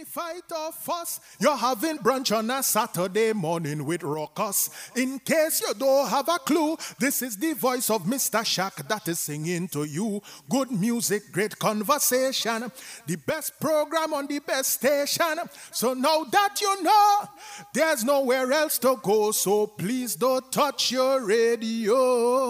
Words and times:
any 0.00 0.06
fight 0.06 0.50
or 0.50 0.72
fuss, 0.72 1.20
you're 1.38 1.56
having 1.56 1.98
brunch 1.98 2.34
on 2.36 2.50
a 2.50 2.62
Saturday 2.62 3.32
morning 3.32 3.84
with 3.84 4.00
Rockus. 4.00 4.70
In 4.96 5.18
case 5.18 5.60
you 5.60 5.74
don't 5.74 6.08
have 6.08 6.28
a 6.28 6.38
clue, 6.38 6.76
this 6.98 7.20
is 7.22 7.36
the 7.36 7.52
voice 7.52 7.90
of 7.90 8.04
Mr. 8.04 8.40
Shaq 8.40 8.88
that 8.88 9.08
is 9.08 9.18
singing 9.20 9.68
to 9.68 9.84
you. 9.84 10.22
Good 10.48 10.70
music, 10.70 11.30
great 11.32 11.58
conversation, 11.58 12.72
the 13.06 13.16
best 13.16 13.60
program 13.60 14.14
on 14.14 14.26
the 14.26 14.38
best 14.38 14.72
station. 14.72 15.38
So 15.72 15.92
now 15.94 16.24
that 16.24 16.60
you 16.60 16.82
know, 16.82 17.28
there's 17.74 18.04
nowhere 18.04 18.50
else 18.52 18.78
to 18.78 18.96
go, 19.02 19.32
so 19.32 19.66
please 19.66 20.14
don't 20.16 20.50
touch 20.50 20.92
your 20.92 21.26
radio. 21.26 22.40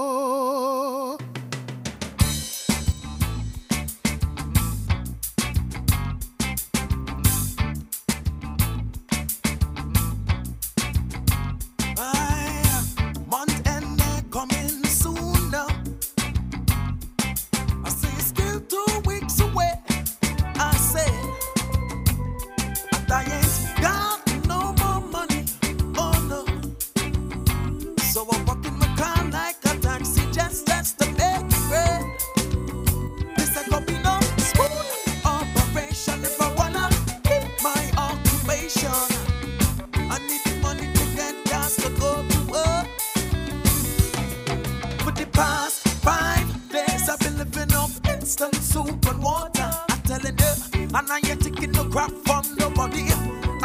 instant 48.30 48.54
soup 48.62 49.06
and 49.10 49.20
water. 49.20 49.70
I'm 49.88 50.00
telling 50.02 50.38
you, 50.38 50.86
and 50.94 51.10
I 51.10 51.18
ain't 51.26 51.42
taking 51.42 51.72
no 51.72 51.82
crap 51.82 52.12
from 52.26 52.44
nobody. 52.58 53.10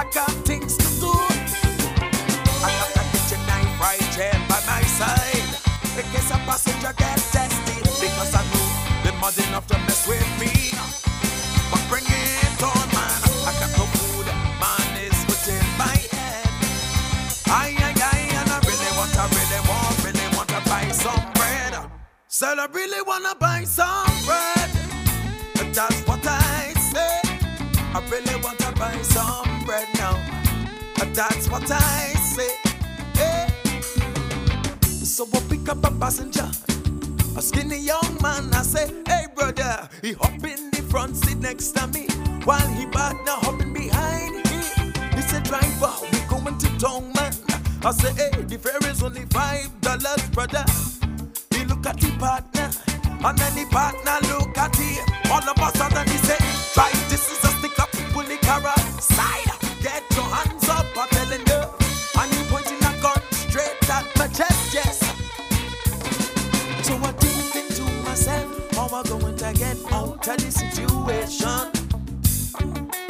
I 0.01 0.03
got 0.11 0.31
things 0.41 0.75
to 0.77 0.87
do. 0.99 1.13
I 2.65 2.69
got 2.73 2.97
a 2.97 3.03
kitchen 3.13 3.41
knife 3.45 3.79
right 3.79 4.01
here 4.17 4.33
by 4.49 4.57
my 4.65 4.81
side. 4.97 5.53
In 5.99 6.05
case 6.09 6.31
a 6.31 6.37
passenger 6.49 6.93
get 6.97 7.17
tested, 7.29 7.83
because 8.01 8.33
I 8.33 8.41
know 8.41 8.65
they're 9.03 9.19
mad 9.21 9.37
enough 9.37 9.67
to 9.67 9.77
mess 9.85 10.07
with 10.07 10.29
me. 10.41 10.73
But 11.69 11.85
bring 11.87 12.05
it 12.09 12.63
on, 12.65 12.87
man. 12.89 13.21
I 13.45 13.53
got 13.61 13.69
no 13.77 13.85
food, 13.93 14.25
man 14.57 14.89
is 15.05 15.19
within 15.29 15.65
my 15.77 15.93
head. 16.09 16.49
I, 17.53 17.69
I, 17.69 17.93
I, 18.01 18.17
and 18.41 18.49
I 18.49 18.57
really 18.65 18.91
want, 18.97 19.13
I 19.13 19.29
really 19.29 19.61
want, 19.69 19.93
really 20.01 20.27
want 20.35 20.49
to 20.49 20.61
buy 20.65 20.89
some 20.89 21.33
bread. 21.37 21.55
Said 22.27 22.55
so 22.55 22.61
I 22.63 22.65
really 22.73 23.01
wanna 23.05 23.35
buy 23.35 23.63
some 23.63 24.25
bread. 24.25 24.54
That's 25.73 26.01
what 26.07 26.25
I 26.25 26.73
say. 26.75 27.21
I 27.93 28.01
really 28.11 28.41
want 28.43 28.59
to 28.59 28.71
buy 28.73 28.95
some 29.01 29.65
bread 29.65 29.87
now. 29.95 30.19
That's 31.15 31.49
what 31.49 31.71
I 31.71 32.13
say. 32.15 32.49
Hey. 33.13 33.47
So 34.83 35.25
I 35.33 35.39
pick 35.49 35.69
up 35.69 35.81
a 35.85 35.91
passenger, 35.91 36.49
a 37.37 37.41
skinny 37.41 37.79
young 37.79 38.17
man. 38.21 38.53
I 38.53 38.63
say, 38.63 38.91
Hey 39.07 39.27
brother, 39.33 39.87
he 40.01 40.11
hop 40.11 40.43
in 40.43 40.71
the 40.71 40.85
front 40.89 41.15
seat 41.15 41.37
next 41.37 41.71
to 41.77 41.87
me, 41.87 42.07
while 42.43 42.67
he 42.73 42.85
back 42.87 43.15
now 43.25 43.37
hopping 43.37 43.71
behind 43.73 44.45
him. 44.45 44.93
He 45.15 45.21
said, 45.21 45.43
Driver, 45.43 45.93
we 46.11 46.19
going 46.27 46.57
to 46.57 46.77
town, 46.79 47.13
man. 47.13 47.33
I 47.85 47.91
say, 47.93 48.11
Hey, 48.13 48.41
the 48.43 48.57
fare 48.57 48.91
is 48.91 49.01
only 49.01 49.25
five 49.31 49.69
dollars, 49.79 50.21
brother. 50.33 50.65
He 51.51 51.63
look 51.63 51.85
at 51.85 51.97
the 52.01 52.11
partner. 52.19 52.64
And 53.25 53.41
any 53.41 53.65
partner 53.65 54.19
look 54.29 54.55
at 54.55 54.75
him. 54.75 55.03
All 55.31 55.41
of 55.41 55.57
us 55.57 55.73
sudden 55.73 56.07
he 56.07 56.17
said, 56.17 56.37
try 56.75 56.91
this 57.09 57.31
is 57.31 57.43
a 57.43 57.47
stick 57.57 57.79
up, 57.79 57.89
pull 58.13 58.21
the 58.21 58.37
car 58.37 58.61
Side, 59.01 59.49
get 59.81 60.03
your 60.15 60.25
hands 60.25 60.69
up, 60.69 60.85
I'm 60.95 61.09
telling 61.09 61.41
you. 61.41 61.61
And 62.21 62.31
he 62.31 62.43
pointing 62.51 62.77
a 62.77 63.01
gun 63.01 63.19
straight 63.31 63.89
at 63.89 64.05
my 64.15 64.27
chest, 64.27 64.75
yes. 64.75 64.99
So 66.85 66.93
I 66.97 67.11
think 67.17 67.75
to 67.77 67.81
myself, 68.03 68.75
how 68.75 68.85
am 68.89 68.93
I 68.93 69.09
going 69.09 69.35
to 69.37 69.53
get 69.53 69.77
out 69.91 70.27
of 70.27 70.37
this 70.37 70.53
situation? 70.53 71.71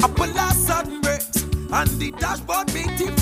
I 0.02 0.08
pull 0.16 0.30
a 0.30 0.50
sudden 0.54 1.02
brakes 1.02 1.42
and 1.42 1.90
the 2.00 2.10
dashboard 2.18 2.68
beating 2.72 3.15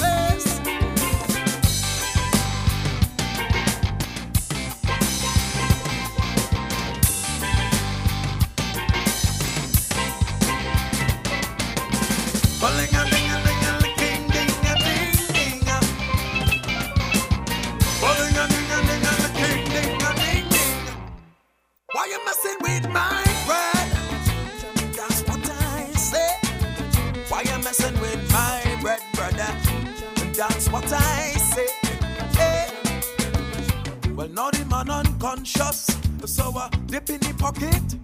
conscious. 35.44 35.86
So 36.24 36.52
I 36.56 36.70
dip 36.86 37.10
in 37.10 37.20
the 37.20 37.34
pocket. 37.38 38.03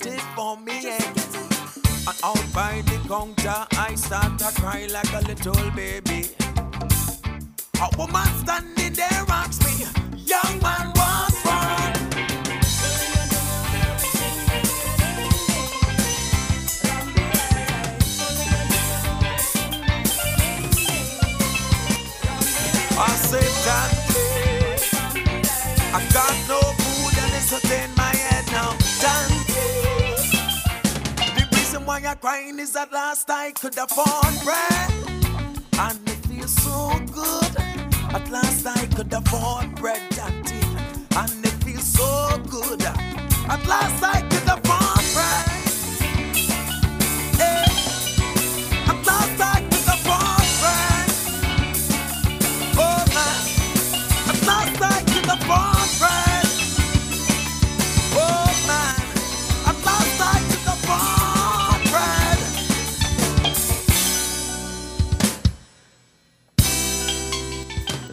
did 0.00 0.20
for 0.34 0.56
me. 0.56 0.80
Yeah. 0.82 0.98
And 2.08 2.18
out 2.24 2.46
by 2.54 2.82
the 2.86 2.98
counter, 3.06 3.66
I 3.78 3.94
start 3.94 4.38
to 4.38 4.60
cry 4.60 4.86
like 4.86 5.12
a 5.12 5.20
little 5.26 5.70
baby. 5.72 6.28
A 7.80 7.88
woman 7.96 8.26
standing 8.42 8.94
there 8.94 9.24
asks 9.28 9.60
me, 9.64 9.86
young 10.24 10.62
man, 10.62 10.92
Crying 32.20 32.58
is 32.58 32.76
at 32.76 32.92
last 32.92 33.30
I 33.30 33.50
could 33.52 33.78
afford 33.78 34.44
bread. 34.44 34.92
And 35.78 35.98
it 36.06 36.20
feels 36.26 36.54
so 36.54 36.92
good. 37.10 37.56
At 38.14 38.28
last 38.30 38.66
I 38.66 38.84
could 38.94 39.10
afford 39.10 39.74
bread 39.76 40.18
and. 40.18 40.52
And 41.16 41.46
it 41.46 41.56
feels 41.64 41.86
so 41.86 42.38
good. 42.50 42.82
At 42.82 43.66
last 43.66 44.02
I 44.02 44.20
could. 44.20 44.39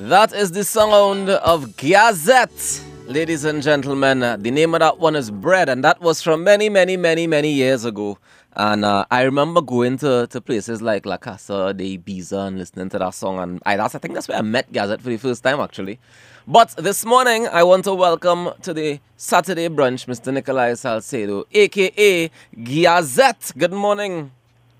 That 0.07 0.31
is 0.31 0.53
the 0.53 0.63
sound 0.63 1.29
of 1.29 1.75
Gyazette. 1.75 2.81
Ladies 3.07 3.43
and 3.43 3.61
gentlemen, 3.61 4.21
the 4.21 4.51
name 4.51 4.73
of 4.73 4.79
that 4.79 4.99
one 4.99 5.17
is 5.17 5.29
Bread, 5.29 5.67
and 5.67 5.83
that 5.83 5.99
was 5.99 6.21
from 6.21 6.45
many, 6.45 6.69
many, 6.69 6.95
many, 6.95 7.27
many 7.27 7.51
years 7.51 7.83
ago. 7.83 8.17
And 8.55 8.85
uh, 8.85 9.03
I 9.11 9.23
remember 9.23 9.59
going 9.59 9.97
to, 9.97 10.25
to 10.27 10.39
places 10.39 10.81
like 10.81 11.05
La 11.05 11.17
Casa 11.17 11.73
de 11.73 11.97
Ibiza 11.97 12.47
and 12.47 12.57
listening 12.57 12.87
to 12.91 12.99
that 12.99 13.15
song. 13.15 13.39
And 13.39 13.61
I, 13.65 13.75
that's, 13.75 13.95
I 13.95 13.99
think 13.99 14.13
that's 14.13 14.29
where 14.29 14.37
I 14.37 14.41
met 14.43 14.71
Gyazette 14.71 15.01
for 15.01 15.09
the 15.09 15.17
first 15.17 15.43
time, 15.43 15.59
actually. 15.59 15.99
But 16.47 16.69
this 16.77 17.03
morning, 17.03 17.45
I 17.49 17.63
want 17.63 17.83
to 17.83 17.93
welcome 17.93 18.51
to 18.61 18.73
the 18.73 19.01
Saturday 19.17 19.67
brunch 19.67 20.05
Mr. 20.05 20.33
Nicolai 20.33 20.75
Salcedo, 20.75 21.43
aka 21.51 22.31
Gyazette. 22.55 23.57
Good 23.57 23.73
morning. 23.73 24.31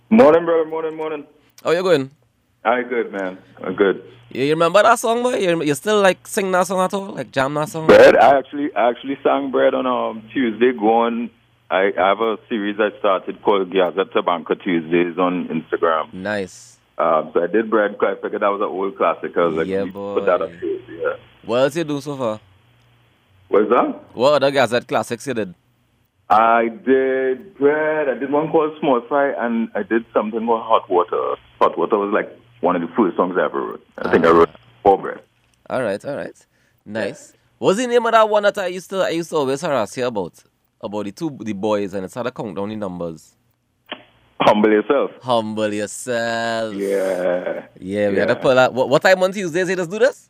Morning, 0.09 0.45
brother. 0.45 0.69
Morning, 0.69 0.95
morning. 0.95 1.27
How 1.65 1.71
you 1.71 1.83
going? 1.83 2.12
I 2.63 2.81
good, 2.83 3.12
man. 3.12 3.38
I'm 3.62 3.75
good. 3.75 4.13
You 4.29 4.50
remember 4.50 4.83
that 4.83 5.00
song, 5.00 5.24
boy? 5.24 5.35
You, 5.38 5.63
you 5.63 5.74
still 5.75 6.01
like 6.01 6.27
sing 6.27 6.51
that 6.51 6.68
song 6.68 6.81
at 6.81 6.94
all? 6.94 7.13
Like 7.13 7.31
jam 7.31 7.53
that 7.56 7.69
song? 7.69 7.88
Bread. 7.88 8.18
I 8.18 8.38
actually, 8.38 8.74
I 8.75 8.89
actually 8.89 9.18
sang 9.24 9.51
bread 9.51 9.74
on 9.74 9.85
um 9.88 10.27
Tuesday. 10.33 10.74
Going, 10.74 11.29
I, 11.71 11.91
I 11.97 12.07
have 12.09 12.19
a 12.19 12.38
series 12.50 12.77
I 12.79 12.97
started 13.00 13.41
called 13.41 13.69
Gyazette 13.71 14.12
Tabanca 14.12 14.62
Tuesdays 14.62 15.18
on 15.18 15.47
Instagram. 15.47 16.13
Nice. 16.13 16.77
Um, 16.97 17.31
so 17.33 17.44
I 17.44 17.47
did 17.47 17.69
bread 17.69 17.91
because 17.91 18.18
I 18.18 18.21
figured 18.21 18.41
that 18.41 18.47
was 18.50 18.59
an 18.62 18.68
old 18.68 18.97
classic. 18.97 19.38
I 19.38 19.45
was 19.45 19.56
like, 19.56 19.68
Yeah, 19.68 19.83
"We 19.83 19.91
put 19.91 20.25
that 20.25 20.39
boy. 20.39 20.45
up 20.45 20.51
here. 20.59 20.79
Yeah. 20.89 21.13
What 21.45 21.57
else 21.57 21.75
you 21.75 21.83
do 21.83 22.01
so 22.01 22.18
far? 22.18 22.39
What's 23.47 23.69
that? 23.69 24.01
What 24.13 24.44
other 24.44 24.51
Gyazette 24.51 24.88
classics 24.88 25.25
you 25.25 25.33
did? 25.35 25.53
I 26.29 26.68
did 26.68 27.56
bread. 27.57 28.09
I 28.09 28.15
did 28.15 28.29
one 28.31 28.51
called 28.51 28.77
Small 28.81 29.00
Fry, 29.07 29.29
and 29.31 29.69
I 29.74 29.83
did 29.83 30.03
something 30.13 30.45
called 30.45 30.63
Hot 30.63 30.89
Water. 30.89 31.35
Hot 31.59 31.77
Water 31.77 31.97
was 31.97 32.12
like 32.13 32.38
one 32.68 32.75
of 32.75 32.81
the 32.81 32.94
first 32.98 33.16
songs 33.16 33.36
I 33.40 33.46
ever 33.46 33.62
wrote. 33.62 33.88
I 33.98 34.12
think 34.12 34.25
I 34.25 34.28
ah. 34.28 34.31
wrote 34.34 34.50
four 34.84 34.98
bread. 35.02 35.22
All 35.69 35.81
right, 35.81 36.04
all 36.04 36.18
right. 36.18 36.38
Nice. 36.86 37.31
What's 37.58 37.80
the 37.80 37.88
name 37.88 38.06
of 38.06 38.12
that 38.12 38.28
one 38.28 38.44
that 38.44 38.58
I 38.58 38.68
used 38.68 38.90
to 38.90 38.98
I 38.98 39.12
used 39.12 39.30
to 39.30 39.38
always 39.38 39.62
harass 39.62 39.96
you 39.96 40.06
about? 40.06 40.34
About 40.81 41.06
the 41.06 41.14
two 41.14 41.30
the 41.40 41.54
boys 41.54 41.94
and 41.94 42.04
it's 42.04 42.14
how 42.14 42.24
to 42.24 42.31
count 42.31 42.58
down 42.58 42.68
the 42.68 42.75
numbers. 42.75 43.36
Humble 44.42 44.69
yourself. 44.69 45.12
Humble 45.22 45.74
yourself. 45.74 46.75
Yeah. 46.75 47.68
Yeah, 47.80 48.10
we 48.10 48.18
had 48.18 48.28
to 48.28 48.36
pull 48.36 48.60
out. 48.60 48.74
What, 48.74 48.90
what 48.90 49.02
time 49.02 49.24
on 49.24 49.31
Tuesdays 49.31 49.70
just 49.74 49.90
do 49.90 50.00
this? 50.00 50.30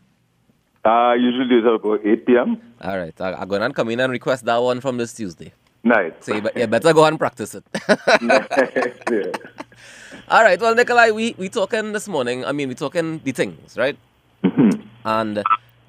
I 0.86 1.16
usually 1.16 1.57
it's 1.57 1.66
it 1.66 1.74
about 1.74 2.06
8 2.06 2.25
p.m. 2.28 2.62
All 2.81 2.98
right, 2.98 3.19
I, 3.19 3.33
I'm 3.33 3.48
going 3.48 3.62
to 3.62 3.74
come 3.74 3.90
in 3.90 4.00
and 4.00 4.12
request 4.13 4.45
that 4.45 4.57
one 4.57 4.80
from 4.80 4.98
this 4.98 5.12
Tuesday. 5.13 5.51
Nice. 5.83 6.13
So 6.22 6.36
you, 6.36 6.50
you 6.56 6.68
better 6.68 6.94
go 6.94 7.04
and 7.04 7.19
practice 7.19 7.56
it. 7.56 7.66
yeah. 9.12 9.31
All 10.30 10.44
right, 10.44 10.59
well, 10.59 10.75
Nikolai, 10.75 11.12
we 11.12 11.36
we 11.38 11.50
talking 11.50 11.94
this 11.94 12.07
morning. 12.07 12.45
I 12.45 12.51
mean, 12.51 12.69
we 12.69 12.75
talking 12.75 13.19
the 13.24 13.31
things, 13.31 13.77
right? 13.77 13.98
and 15.06 15.44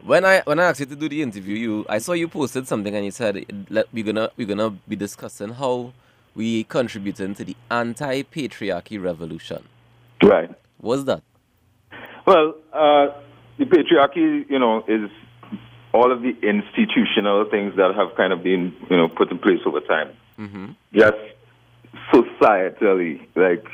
when 0.05 0.25
I 0.25 0.41
when 0.44 0.59
I 0.59 0.65
asked 0.65 0.81
you 0.81 0.87
to 0.87 0.97
do 0.97 1.09
the 1.09 1.23
interview, 1.23 1.56
you 1.56 1.87
I 1.88 1.99
saw 1.99 2.12
you 2.12 2.29
posted 2.29 2.67
something 2.67 2.94
and 2.94 3.05
you 3.05 3.11
said 3.11 3.44
we're 3.93 4.05
gonna 4.05 4.31
we're 4.37 4.47
gonna 4.47 4.70
be 4.88 4.97
discussing 4.97 5.50
how 5.50 5.93
we 6.35 6.65
contributing 6.65 7.35
to 7.35 7.44
the 7.44 7.56
anti-patriarchy 7.70 9.03
revolution. 9.03 9.65
Right. 10.23 10.50
What's 10.79 11.05
that? 11.05 11.23
Well, 12.26 12.55
uh, 12.73 13.09
the 13.59 13.65
patriarchy, 13.65 14.49
you 14.49 14.59
know, 14.59 14.85
is 14.87 15.11
all 15.93 16.12
of 16.12 16.23
the 16.23 16.37
institutional 16.43 17.44
things 17.50 17.75
that 17.76 17.94
have 17.94 18.17
kind 18.17 18.32
of 18.32 18.43
been, 18.43 18.75
you 18.88 18.97
know, 18.97 19.09
put 19.09 19.31
in 19.31 19.38
place 19.38 19.61
over 19.67 19.81
time. 19.81 20.11
Mm-hmm. 20.38 20.67
Just 20.93 21.17
societally, 22.12 23.26
like 23.35 23.65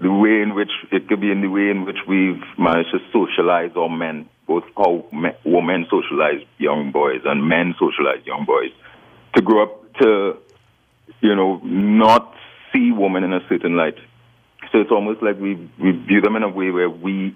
the 0.00 0.12
way 0.12 0.42
in 0.42 0.54
which 0.54 0.70
it 0.92 1.08
could 1.08 1.20
be 1.20 1.30
in 1.30 1.40
the 1.40 1.48
way 1.48 1.70
in 1.70 1.84
which 1.84 1.98
we've 2.06 2.42
managed 2.56 2.90
to 2.92 2.98
socialize 3.12 3.72
our 3.76 3.88
men, 3.88 4.28
both 4.46 4.64
how 4.76 5.04
men, 5.12 5.34
women 5.44 5.86
socialize 5.90 6.44
young 6.58 6.92
boys 6.92 7.20
and 7.24 7.48
men 7.48 7.74
socialize 7.78 8.24
young 8.24 8.44
boys, 8.44 8.70
to 9.34 9.42
grow 9.42 9.64
up 9.64 9.92
to, 9.98 10.36
you 11.20 11.34
know, 11.34 11.60
not 11.64 12.32
see 12.72 12.92
women 12.92 13.24
in 13.24 13.32
a 13.32 13.40
certain 13.48 13.76
light. 13.76 13.98
So 14.70 14.80
it's 14.80 14.90
almost 14.90 15.22
like 15.22 15.38
we 15.40 15.54
we 15.78 15.92
view 15.92 16.20
them 16.20 16.36
in 16.36 16.42
a 16.42 16.48
way 16.48 16.70
where 16.70 16.90
we 16.90 17.34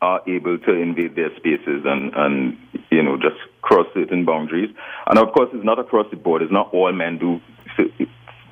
are 0.00 0.20
able 0.26 0.58
to 0.58 0.72
invade 0.72 1.14
their 1.14 1.34
spaces 1.36 1.84
and 1.84 2.12
and 2.14 2.58
you 2.90 3.02
know 3.02 3.16
just 3.16 3.36
cross 3.60 3.86
certain 3.94 4.24
boundaries. 4.24 4.74
And 5.06 5.18
of 5.18 5.32
course, 5.32 5.50
it's 5.52 5.64
not 5.64 5.78
across 5.78 6.10
the 6.10 6.16
board. 6.16 6.42
It's 6.42 6.50
not 6.50 6.72
all 6.74 6.92
men 6.92 7.18
do 7.18 7.40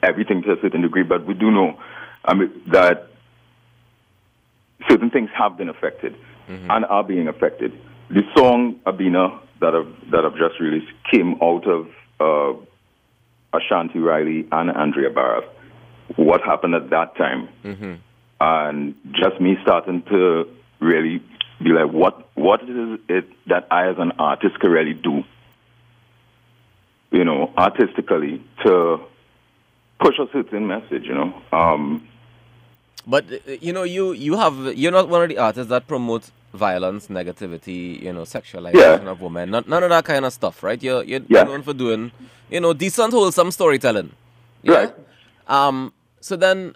everything 0.02 0.43
to 0.43 0.52
a 0.52 0.61
certain 0.61 0.82
degree, 0.82 1.02
but 1.02 1.26
we 1.26 1.35
do 1.35 1.50
know 1.50 1.76
I 2.25 2.35
mean, 2.35 2.62
that 2.67 3.09
certain 4.88 5.10
things 5.10 5.30
have 5.36 5.56
been 5.56 5.68
affected 5.68 6.14
and 6.48 6.84
are 6.86 7.04
being 7.04 7.28
affected. 7.28 7.72
The 8.08 8.22
song 8.36 8.80
Abina 8.86 9.38
that 9.60 9.74
I've 9.74 10.10
that 10.10 10.24
I've 10.24 10.36
just 10.36 10.58
released 10.60 10.90
came 11.10 11.36
out 11.42 11.64
of 11.66 11.88
uh, 12.18 12.58
Ashanti 13.56 13.98
Riley 13.98 14.48
and 14.50 14.70
Andrea 14.70 15.10
Bharatt. 15.10 15.44
What 16.16 16.42
happened 16.42 16.74
at 16.74 16.90
that 16.90 17.16
time? 17.16 17.48
and 18.40 18.94
just 19.12 19.40
me 19.40 19.56
starting 19.62 20.02
to 20.04 20.48
really 20.80 21.22
be 21.62 21.70
like, 21.70 21.92
what 21.92 22.28
what 22.36 22.62
is 22.62 22.98
it 23.08 23.28
that 23.46 23.66
I 23.70 23.88
as 23.90 23.96
an 23.98 24.12
artist 24.18 24.58
can 24.60 24.70
really 24.70 24.94
do, 24.94 25.22
you 27.10 27.24
know, 27.24 27.52
artistically 27.56 28.42
to 28.64 29.00
push 30.00 30.18
a 30.18 30.26
certain 30.32 30.66
message, 30.66 31.04
you 31.04 31.14
know. 31.14 31.34
Um, 31.52 32.08
But 33.06 33.25
uh, 33.32 33.52
you 33.61 33.73
know, 33.73 33.82
you 33.82 34.12
you 34.12 34.37
have 34.37 34.76
you're 34.76 34.93
not 34.93 35.08
one 35.08 35.23
of 35.23 35.29
the 35.29 35.38
artists 35.38 35.69
that 35.70 35.87
promote 35.87 36.31
violence, 36.52 37.06
negativity, 37.08 38.00
you 38.02 38.12
know, 38.12 38.23
sexualization 38.23 38.75
Yeah. 39.05 39.11
of 39.11 39.20
women. 39.20 39.50
None, 39.50 39.64
none 39.69 39.82
of 39.82 39.91
that 39.91 40.05
kind 40.05 40.25
of 40.25 40.32
stuff, 40.32 40.62
right? 40.62 40.82
You're 40.82 41.02
you're 41.05 41.20
Yeah. 41.29 41.44
known 41.44 41.62
for 41.62 41.73
doing, 41.73 42.12
you 42.50 42.61
know, 42.61 42.73
decent, 42.73 43.12
wholesome 43.12 43.50
storytelling. 43.50 44.12
Yeah? 44.62 44.75
Right. 44.75 44.94
Um. 45.49 45.93
So 46.20 46.37
then, 46.37 46.75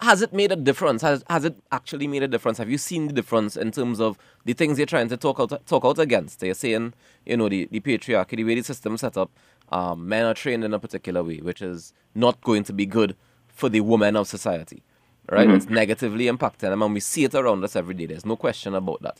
has 0.00 0.22
it 0.22 0.32
made 0.32 0.50
a 0.52 0.56
difference? 0.56 1.02
Has 1.02 1.22
has 1.28 1.44
it 1.44 1.56
actually 1.70 2.06
made 2.06 2.22
a 2.22 2.28
difference? 2.28 2.56
Have 2.58 2.70
you 2.70 2.78
seen 2.78 3.08
the 3.08 3.12
difference 3.12 3.56
in 3.56 3.70
terms 3.70 4.00
of 4.00 4.16
the 4.44 4.54
things 4.54 4.78
you're 4.78 4.86
trying 4.86 5.08
to 5.08 5.16
talk 5.16 5.38
out 5.40 5.66
talk 5.66 5.84
out 5.84 5.98
against? 5.98 6.42
You're 6.42 6.54
saying, 6.54 6.94
you 7.26 7.36
know, 7.36 7.48
the, 7.50 7.68
the 7.70 7.80
patriarchy, 7.80 8.36
the 8.36 8.44
way 8.44 8.54
the 8.54 8.62
system's 8.62 9.02
set 9.02 9.16
up, 9.18 9.30
um, 9.70 10.08
men 10.08 10.24
are 10.24 10.34
trained 10.34 10.64
in 10.64 10.72
a 10.72 10.78
particular 10.78 11.22
way, 11.22 11.38
which 11.38 11.60
is 11.60 11.92
not 12.14 12.40
going 12.40 12.64
to 12.64 12.72
be 12.72 12.86
good 12.86 13.14
for 13.48 13.68
the 13.68 13.80
women 13.80 14.16
of 14.16 14.26
society. 14.28 14.82
Right? 15.30 15.46
Mm-hmm. 15.48 15.56
It's 15.56 15.68
negatively 15.68 16.26
impacting 16.26 16.58
them, 16.70 16.82
and 16.82 16.94
we 16.94 17.00
see 17.00 17.24
it 17.24 17.34
around 17.34 17.64
us 17.64 17.74
every 17.76 17.94
day. 17.94 18.06
There's 18.06 18.24
no 18.26 18.36
question 18.36 18.74
about 18.74 19.02
that. 19.02 19.16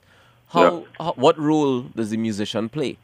How, 0.50 0.62
Yeah. 0.62 0.80
how 1.00 1.12
what 1.16 1.36
role 1.38 1.80
does 1.82 2.10
the 2.10 2.16
musician 2.16 2.68
play? 2.68 2.96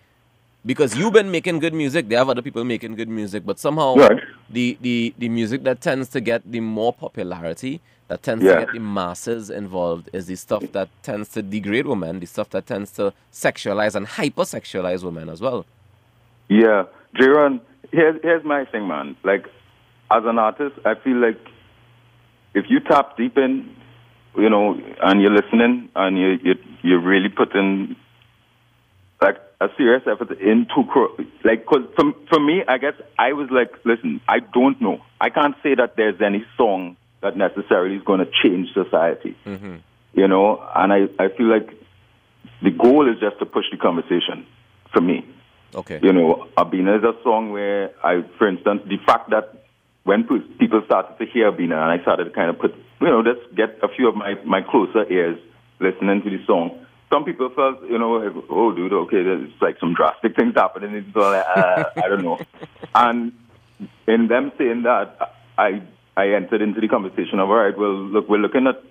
because 0.65 0.97
you've 0.97 1.13
been 1.13 1.29
making 1.29 1.59
good 1.59 1.75
music. 1.75 2.09
There 2.09 2.19
have 2.19 2.29
other 2.29 2.41
people 2.41 2.63
making 2.63 2.95
good 2.95 3.09
music, 3.09 3.45
but 3.45 3.59
somehow 3.59 3.97
Right. 3.97 4.21
the, 4.49 4.79
the 4.81 5.13
the 5.19 5.29
music 5.29 5.65
that 5.65 5.81
tends 5.81 6.09
to 6.11 6.21
get 6.21 6.41
the 6.53 6.61
more 6.61 6.93
popularity, 6.93 7.81
that 8.07 8.23
tends 8.23 8.45
Yeah. 8.45 8.53
to 8.55 8.61
get 8.67 8.73
the 8.75 8.79
masses 8.79 9.51
involved, 9.51 10.09
is 10.13 10.27
the 10.27 10.37
stuff 10.37 10.63
that 10.71 10.89
tends 11.03 11.31
to 11.31 11.43
degrade 11.43 11.89
women, 11.89 12.21
the 12.21 12.27
stuff 12.27 12.49
that 12.51 12.65
tends 12.67 12.93
to 12.93 13.13
sexualize 13.33 13.97
and 13.97 14.07
hypersexualize 14.07 15.03
women 15.03 15.29
as 15.29 15.41
well. 15.41 15.67
Yeah, 16.49 16.85
Jaron, 17.19 17.61
here's 17.91 18.23
here's 18.23 18.45
my 18.45 18.65
thing, 18.67 18.87
man. 18.87 19.17
Like, 19.25 19.47
as 20.13 20.23
an 20.25 20.39
artist, 20.39 20.77
I 20.85 20.95
feel 20.95 21.17
like 21.17 21.41
if 22.55 22.67
you 22.69 22.81
tap 22.81 23.17
deep 23.17 23.37
in, 23.37 23.75
you 24.37 24.49
know, 24.49 24.79
and 25.03 25.21
you're 25.21 25.35
listening, 25.35 25.91
and 25.95 26.19
you 26.19 26.39
you 26.43 26.55
you 26.83 26.99
really 26.99 27.29
put 27.29 27.55
in 27.55 27.97
like 29.21 29.37
a 29.61 29.69
serious 29.77 30.03
effort 30.07 30.39
into 30.41 30.85
like, 31.45 31.67
cause 31.67 31.85
for 31.97 32.13
for 32.29 32.41
me, 32.41 32.63
I 32.67 32.79
guess 32.79 32.95
I 33.19 33.33
was 33.33 33.51
like, 33.51 33.73
listen, 33.85 34.21
I 34.29 34.41
don't 34.41 34.81
know. 34.81 35.01
I 35.21 35.31
can't 35.31 35.55
say 35.63 35.75
that 35.75 35.97
there's 35.97 36.21
any 36.21 36.45
song 36.57 36.97
that 37.21 37.37
necessarily 37.37 37.97
is 37.97 38.03
going 38.03 38.21
to 38.21 38.31
change 38.43 38.73
society. 38.73 39.37
Mm-hmm. 39.47 39.77
You 40.15 40.29
know, 40.29 40.63
and 40.75 40.93
I 40.93 41.09
I 41.19 41.29
feel 41.29 41.47
like 41.47 41.71
the 42.63 42.71
goal 42.71 43.09
is 43.11 43.21
just 43.21 43.39
to 43.39 43.47
push 43.47 43.67
the 43.71 43.77
conversation 43.77 44.47
for 44.93 45.01
me 45.01 45.27
Okay. 45.75 46.01
you 46.03 46.13
know, 46.13 46.49
Abina 46.57 46.99
is 46.99 47.05
a 47.05 47.15
song 47.23 47.51
where 47.51 47.93
I, 48.05 48.23
for 48.37 48.47
instance, 48.47 48.83
the 48.87 48.99
fact 49.07 49.31
that 49.31 49.62
when 50.05 50.25
people 50.59 50.83
started 50.85 51.17
to 51.19 51.27
hear 51.27 51.51
Abina 51.51 51.81
and 51.81 52.01
I 52.01 52.03
started 52.03 52.25
to 52.25 52.31
kind 52.31 52.51
of 52.51 52.59
put, 52.59 52.75
you 53.01 53.07
know, 53.07 53.23
just 53.23 53.55
get 53.55 53.79
a 53.83 53.89
few 53.89 54.09
of 54.09 54.17
my, 54.17 54.35
my 54.45 54.61
closer 54.63 55.11
ears 55.11 55.39
listening 55.81 56.23
to 56.23 56.31
the 56.31 56.45
song, 56.47 56.85
some 57.13 57.25
people 57.25 57.51
felt, 57.51 57.83
you 57.89 57.99
know, 57.99 58.13
like, 58.13 58.45
oh, 58.51 58.73
dude, 58.75 58.93
okay, 58.93 59.23
there's 59.23 59.51
like 59.61 59.79
some 59.79 59.95
drastic 59.95 60.35
things 60.35 60.55
happening. 60.57 60.95
It's 60.95 61.15
all 61.17 61.31
like, 61.31 61.45
uh, 61.47 61.85
I 62.03 62.09
don't 62.09 62.23
know. 62.23 62.41
And 62.95 63.33
in 64.07 64.29
them 64.29 64.53
saying 64.59 64.83
that, 64.83 65.35
I, 65.57 65.83
I 66.17 66.29
entered 66.35 66.61
into 66.61 66.81
the 66.81 66.89
conversation 66.89 67.39
of, 67.39 67.49
all 67.49 67.57
right, 67.57 67.77
well, 67.77 67.95
look, 67.95 68.29
we're 68.29 68.39
looking 68.39 68.67
at 68.67 68.83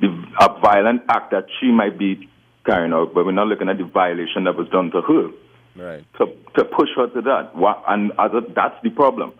the, 0.00 0.06
a 0.40 0.60
violent 0.60 1.02
act 1.08 1.32
that 1.32 1.46
she 1.60 1.72
might 1.72 1.98
be 1.98 2.28
carrying 2.64 2.92
out, 2.92 3.14
but 3.14 3.26
we're 3.26 3.32
not 3.32 3.48
looking 3.48 3.68
at 3.68 3.78
the 3.78 3.84
violation 3.84 4.44
that 4.44 4.56
was 4.56 4.68
done 4.68 4.90
to 4.92 5.00
her 5.00 5.30
Right. 5.74 6.04
to, 6.18 6.26
to 6.56 6.64
push 6.64 6.90
her 6.96 7.08
to 7.08 7.22
that. 7.22 7.50
And 7.88 8.12
that's 8.54 8.80
the 8.82 8.90
problem. 8.90 9.32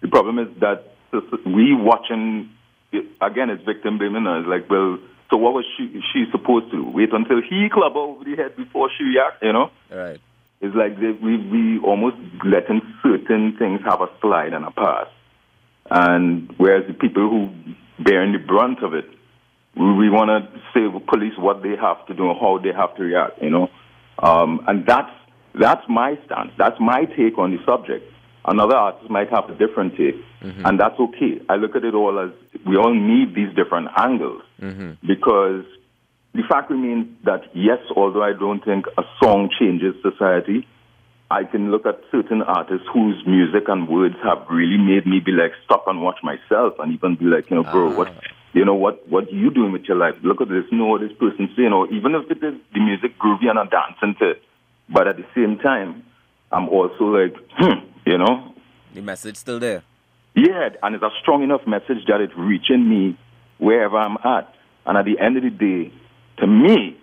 The 0.00 0.08
problem 0.08 0.38
is 0.38 0.48
that 0.60 0.84
we 1.44 1.74
watching, 1.74 2.50
again, 3.20 3.50
it's 3.50 3.64
victim 3.64 3.98
blaming 3.98 4.26
us. 4.26 4.46
Like, 4.46 4.68
well, 4.70 4.98
so 5.30 5.36
what 5.36 5.54
was 5.54 5.64
she 5.76 6.00
she 6.12 6.24
supposed 6.32 6.70
to 6.72 6.82
do? 6.82 6.90
Wait 6.90 7.12
until 7.12 7.40
he 7.40 7.68
club 7.72 7.94
her 7.94 8.00
over 8.00 8.24
the 8.24 8.36
head 8.36 8.56
before 8.56 8.90
she 8.96 9.04
react, 9.04 9.42
you 9.42 9.52
know? 9.52 9.70
Right. 9.90 10.20
It's 10.60 10.74
like 10.74 10.96
they, 10.96 11.12
we 11.12 11.38
we 11.38 11.78
almost 11.78 12.16
letting 12.44 12.82
certain 13.02 13.56
things 13.58 13.80
have 13.84 14.00
a 14.02 14.08
slide 14.20 14.52
and 14.52 14.64
a 14.64 14.70
pass, 14.70 15.06
and 15.90 16.52
whereas 16.58 16.86
the 16.86 16.92
people 16.92 17.30
who 17.30 17.48
bearing 18.02 18.32
the 18.32 18.38
brunt 18.38 18.82
of 18.82 18.92
it, 18.92 19.06
we, 19.74 19.94
we 19.94 20.10
want 20.10 20.28
to 20.28 20.60
say 20.74 20.80
to 20.80 21.00
police 21.00 21.32
what 21.38 21.62
they 21.62 21.76
have 21.80 22.04
to 22.08 22.14
do 22.14 22.28
and 22.30 22.38
how 22.38 22.58
they 22.58 22.72
have 22.76 22.94
to 22.96 23.02
react. 23.04 23.40
You 23.40 23.50
know, 23.50 23.68
um, 24.18 24.60
and 24.68 24.84
that's 24.84 25.12
that's 25.54 25.82
my 25.88 26.18
stance. 26.26 26.52
That's 26.58 26.78
my 26.78 27.06
take 27.16 27.38
on 27.38 27.52
the 27.52 27.64
subject. 27.64 28.04
Another 28.50 28.74
artist 28.74 29.08
might 29.08 29.30
have 29.30 29.48
a 29.48 29.54
different 29.54 29.92
take, 29.96 30.16
mm-hmm. 30.42 30.66
and 30.66 30.80
that's 30.80 30.98
okay. 30.98 31.40
I 31.48 31.54
look 31.54 31.76
at 31.76 31.84
it 31.84 31.94
all 31.94 32.18
as 32.18 32.32
we 32.66 32.76
all 32.76 32.92
need 32.92 33.32
these 33.32 33.54
different 33.54 33.86
angles 33.96 34.42
mm-hmm. 34.60 35.06
because 35.06 35.62
the 36.34 36.42
fact 36.48 36.68
remains 36.68 37.06
that 37.24 37.42
yes, 37.54 37.78
although 37.94 38.24
I 38.24 38.32
don't 38.32 38.58
think 38.64 38.86
a 38.98 39.04
song 39.22 39.50
changes 39.56 39.94
society, 40.02 40.66
I 41.30 41.44
can 41.44 41.70
look 41.70 41.86
at 41.86 42.00
certain 42.10 42.42
artists 42.42 42.88
whose 42.92 43.22
music 43.24 43.68
and 43.68 43.88
words 43.88 44.16
have 44.24 44.44
really 44.50 44.78
made 44.78 45.06
me 45.06 45.20
be 45.20 45.30
like 45.30 45.52
stop 45.64 45.84
and 45.86 46.02
watch 46.02 46.18
myself 46.24 46.74
and 46.80 46.92
even 46.92 47.14
be 47.14 47.26
like, 47.26 47.50
you 47.50 47.56
know, 47.56 47.62
bro, 47.62 47.94
what 47.96 48.08
ah. 48.08 48.20
you 48.52 48.64
know, 48.64 48.74
what 48.74 49.08
what 49.08 49.28
are 49.28 49.36
you 49.36 49.50
doing 49.50 49.70
with 49.70 49.84
your 49.84 49.96
life? 49.96 50.16
Look 50.24 50.40
at 50.40 50.48
this, 50.48 50.64
know 50.72 50.86
what 50.86 51.02
this 51.02 51.12
person's 51.20 51.54
saying, 51.56 51.72
or 51.72 51.86
even 51.92 52.16
if 52.16 52.28
it 52.28 52.42
is 52.42 52.58
the 52.74 52.80
music 52.80 53.16
groovy 53.16 53.48
and 53.48 53.60
I'm 53.60 53.68
dancing 53.68 54.16
to 54.18 54.30
it. 54.30 54.42
But 54.88 55.06
at 55.06 55.18
the 55.18 55.26
same 55.36 55.58
time, 55.58 56.02
I'm 56.50 56.68
also 56.68 57.04
like, 57.04 57.36
hmm, 57.56 57.86
you 58.10 58.18
know, 58.18 58.52
The 58.94 59.02
message 59.02 59.36
still 59.36 59.58
there. 59.60 59.82
yeah, 60.34 60.70
and 60.82 60.94
it's 60.94 61.04
a 61.04 61.10
strong 61.22 61.42
enough 61.42 61.66
message 61.66 62.04
that 62.08 62.20
it's 62.20 62.34
reaching 62.36 62.88
me 62.88 63.16
wherever 63.58 63.96
I'm 63.96 64.16
at. 64.24 64.52
And 64.86 64.96
at 64.98 65.04
the 65.04 65.18
end 65.18 65.36
of 65.36 65.42
the 65.42 65.50
day, 65.50 65.92
to 66.38 66.46
me, 66.46 66.96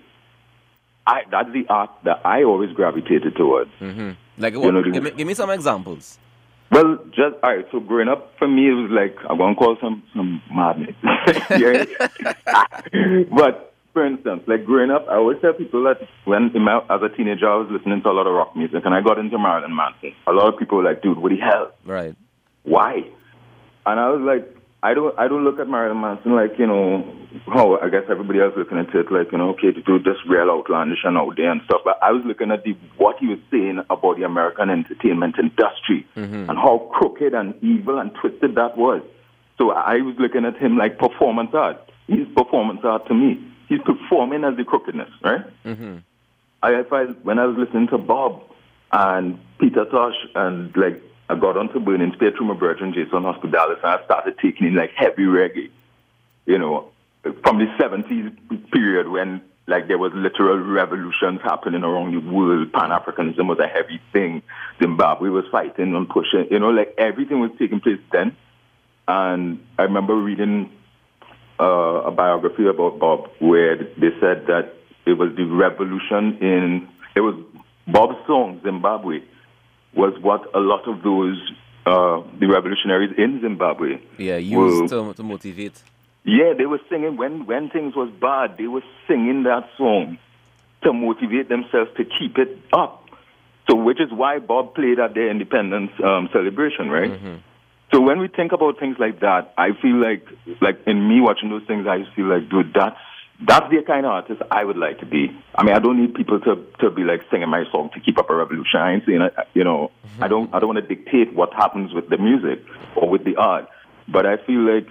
I 1.06 1.22
that's 1.32 1.52
the 1.54 1.66
art 1.70 1.92
that 2.04 2.22
I 2.26 2.44
always 2.44 2.72
gravitated 2.74 3.36
towards. 3.36 3.72
Mm-hmm. 3.80 4.12
Like, 4.38 4.54
You 4.54 4.60
what, 4.62 4.74
know, 4.74 4.84
the- 4.84 4.92
give, 4.92 5.04
me, 5.04 5.12
give 5.12 5.28
me 5.28 5.34
some 5.34 5.50
examples. 5.50 6.18
Well, 6.70 6.98
just 7.12 7.36
all 7.44 7.56
right. 7.56 7.66
So 7.72 7.80
growing 7.80 8.10
up 8.10 8.34
for 8.38 8.46
me, 8.48 8.68
it 8.70 8.74
was 8.74 8.92
like 8.92 9.16
I'm 9.30 9.38
gonna 9.38 9.56
call 9.56 9.78
some 9.80 10.04
some 10.14 10.42
madness. 10.54 10.96
But 13.32 13.67
for 13.98 14.06
instance, 14.06 14.44
like 14.46 14.64
growing 14.64 14.92
up, 14.92 15.08
I 15.10 15.16
always 15.16 15.42
tell 15.42 15.54
people 15.54 15.82
that 15.86 15.98
when 16.26 16.52
in 16.54 16.62
my, 16.62 16.86
as 16.88 17.02
a 17.02 17.10
teenager, 17.10 17.50
I 17.50 17.56
was 17.58 17.68
listening 17.72 18.04
to 18.04 18.10
a 18.10 18.14
lot 18.14 18.28
of 18.28 18.34
rock 18.36 18.56
music, 18.56 18.86
and 18.86 18.94
I 18.94 19.02
got 19.02 19.18
into 19.18 19.40
Marilyn 19.40 19.76
Manson. 19.76 20.14
A 20.28 20.32
lot 20.34 20.54
of 20.54 20.60
people 20.60 20.78
were 20.78 20.84
like, 20.84 21.02
"Dude, 21.02 21.18
what 21.18 21.32
the 21.32 21.38
hell? 21.38 21.72
Right. 21.84 22.16
Why?" 22.62 23.10
And 23.88 24.00
I 24.00 24.10
was 24.10 24.22
like, 24.22 24.56
I 24.84 24.94
don't 24.94 25.18
I 25.18 25.28
don't 25.28 25.44
look 25.44 25.60
at 25.60 25.68
Marilyn 25.68 26.00
Manson 26.00 26.36
like 26.36 26.60
you 26.60 26.68
know 26.68 27.12
how 27.48 27.80
I 27.80 27.90
guess 27.90 28.04
everybody 28.08 28.40
else 28.40 28.54
looking 28.56 28.78
at 28.78 28.94
it 28.94 29.12
like 29.12 29.32
you 29.32 29.40
know 29.40 29.50
okay 29.58 29.72
to 29.72 29.82
do 29.82 29.98
this 29.98 30.22
real 30.30 30.52
outlandish 30.52 31.02
and 31.04 31.18
out 31.18 31.36
there 31.36 31.50
and 31.50 31.62
stuff. 31.66 31.82
But 31.84 31.98
I 32.04 32.12
was 32.12 32.22
looking 32.24 32.52
at 32.52 32.64
the 32.64 32.78
what 32.98 33.18
he 33.18 33.26
was 33.26 33.40
saying 33.50 33.82
about 33.90 34.18
the 34.18 34.26
American 34.26 34.70
entertainment 34.70 35.40
industry 35.40 36.06
mm-hmm. 36.16 36.52
and 36.52 36.56
how 36.60 36.88
crooked 36.94 37.34
and 37.34 37.56
evil 37.64 37.98
and 37.98 38.14
twisted 38.14 38.54
that 38.62 38.78
was. 38.78 39.02
So 39.58 39.72
I 39.72 40.02
was 40.06 40.14
looking 40.20 40.46
at 40.46 40.56
him 40.58 40.78
like 40.78 41.00
performance 41.00 41.50
art. 41.56 41.82
He's 42.06 42.28
performance 42.36 42.82
art 42.84 43.08
to 43.08 43.16
me. 43.16 43.42
He's 43.68 43.82
performing 43.82 44.44
as 44.44 44.56
the 44.56 44.64
crookedness, 44.64 45.10
right? 45.22 45.46
Mm-hmm. 45.66 45.98
I, 46.64 46.84
I 46.90 47.04
when 47.24 47.40
I 47.40 47.46
was 47.46 47.58
listening 47.58 47.88
to 47.90 47.98
Bob 47.98 48.44
and 48.92 49.40
Peter 49.60 49.86
Tosh 49.86 50.16
and 50.36 50.76
like 50.76 51.02
I 51.30 51.36
got 51.36 51.58
onto 51.58 51.80
Burning 51.80 52.14
Spear 52.14 52.32
through 52.32 52.48
my 52.48 52.54
brethren 52.56 52.94
Jason 52.94 53.24
Hospitalis 53.24 53.80
and 53.84 53.92
I 53.92 54.04
started 54.06 54.38
taking 54.40 54.68
in 54.68 54.76
like 54.76 54.92
heavy 54.92 55.24
reggae, 55.24 55.70
you 56.46 56.58
know, 56.58 56.90
from 57.44 57.60
the 57.60 57.66
70s 57.78 58.72
period 58.72 59.10
when 59.10 59.42
like 59.68 59.88
there 59.88 59.98
was 59.98 60.14
literal 60.14 60.58
revolutions 60.58 61.42
happening 61.42 61.84
around 61.84 62.14
the 62.14 62.32
world. 62.32 62.72
Pan-Africanism 62.72 63.48
was 63.48 63.60
a 63.60 63.68
heavy 63.68 64.00
thing. 64.14 64.42
Zimbabwe 64.80 65.30
was 65.30 65.46
fighting 65.52 65.94
and 65.94 66.10
pushing, 66.10 66.48
you 66.50 66.60
know, 66.60 66.70
like 66.70 66.94
everything 66.98 67.42
was 67.42 67.52
taking 67.60 67.82
place 67.82 68.00
then. 68.12 68.36
And 69.08 69.66
I 69.78 69.84
remember 69.84 70.16
reading 70.16 70.72
uh, 71.60 71.64
a 72.06 72.12
biography 72.12 72.68
about 72.68 73.00
Bob 73.00 73.30
where 73.40 73.78
they 73.78 74.12
said 74.20 74.46
that 74.48 74.74
it 75.06 75.14
was 75.18 75.36
the 75.36 75.46
revolution 75.46 76.38
in 76.42 76.88
it 77.16 77.22
was 77.22 77.36
Bob's 77.88 78.18
song 78.28 78.60
Zimbabwe 78.64 79.22
was 79.96 80.14
what 80.22 80.54
a 80.54 80.60
lot 80.60 80.88
of 80.88 81.02
those 81.04 81.38
uh, 81.86 82.22
the 82.40 82.48
revolutionaries 82.48 83.14
in 83.18 83.42
Zimbabwe 83.42 84.00
Yeah, 84.18 84.36
were- 84.36 84.40
used 84.40 84.90
to, 84.90 85.14
to 85.14 85.24
motivate. 85.24 85.82
yeah, 86.26 86.54
they 86.58 86.66
were 86.66 86.82
singing 86.90 87.16
when 87.18 87.46
when 87.46 87.70
things 87.70 87.96
was 87.96 88.10
bad. 88.12 88.58
They 88.58 88.68
were 88.68 88.84
singing 89.08 89.44
that 89.44 89.70
song 89.78 90.18
to 90.84 90.94
motivate 90.94 91.48
themselves 91.50 91.90
to 91.98 92.04
keep 92.06 92.38
it 92.38 92.60
up. 92.74 93.06
So, 93.70 93.76
which 93.76 94.00
is 94.00 94.12
why 94.12 94.40
Bob 94.40 94.76
played 94.76 95.00
at 95.00 95.14
their 95.14 95.30
independence 95.30 95.92
um, 96.04 96.30
celebration, 96.32 96.90
right? 96.90 97.12
So 97.92 98.02
when 98.02 98.20
we 98.20 98.28
think 98.28 98.52
about 98.52 98.80
things 98.80 98.98
like 99.00 99.22
that, 99.22 99.54
I 99.58 99.72
feel 99.82 99.96
like 99.96 100.28
like 100.62 100.86
in 100.86 101.08
me 101.08 101.22
watching 101.22 101.50
those 101.50 101.64
things, 101.66 101.88
I 101.88 102.04
feel 102.16 102.26
like, 102.26 102.50
dude, 102.50 102.74
that's 102.74 103.00
that's 103.40 103.70
the 103.70 103.82
kind 103.84 104.06
of 104.06 104.12
artist 104.12 104.42
I 104.50 104.64
would 104.64 104.78
like 104.78 105.00
to 105.00 105.06
be. 105.06 105.30
I 105.56 105.64
mean, 105.64 105.76
I 105.76 105.80
don't 105.80 106.00
need 106.00 106.14
people 106.14 106.40
to 106.42 106.66
to 106.80 106.90
be 106.90 107.04
like 107.04 107.22
singing 107.32 107.50
my 107.50 107.64
song 107.72 107.90
to 107.94 108.00
keep 108.00 108.18
up 108.18 108.30
a 108.30 108.36
revolution. 108.36 108.80
I 108.80 108.94
ain't 108.94 109.06
saying, 109.06 109.30
you 109.54 109.64
know, 109.64 109.92
mm-hmm. 110.06 110.24
I 110.24 110.28
don't 110.28 110.54
I 110.54 110.60
don't 110.60 110.76
want 110.76 110.88
to 110.88 110.96
dictate 110.96 111.34
what 111.34 111.54
happens 111.54 111.94
with 111.94 112.10
the 112.10 112.18
music 112.18 112.64
or 112.96 113.10
with 113.10 113.24
the 113.24 113.38
art, 113.38 113.70
but 114.08 114.26
I 114.26 114.38
feel 114.38 114.62
like 114.62 114.88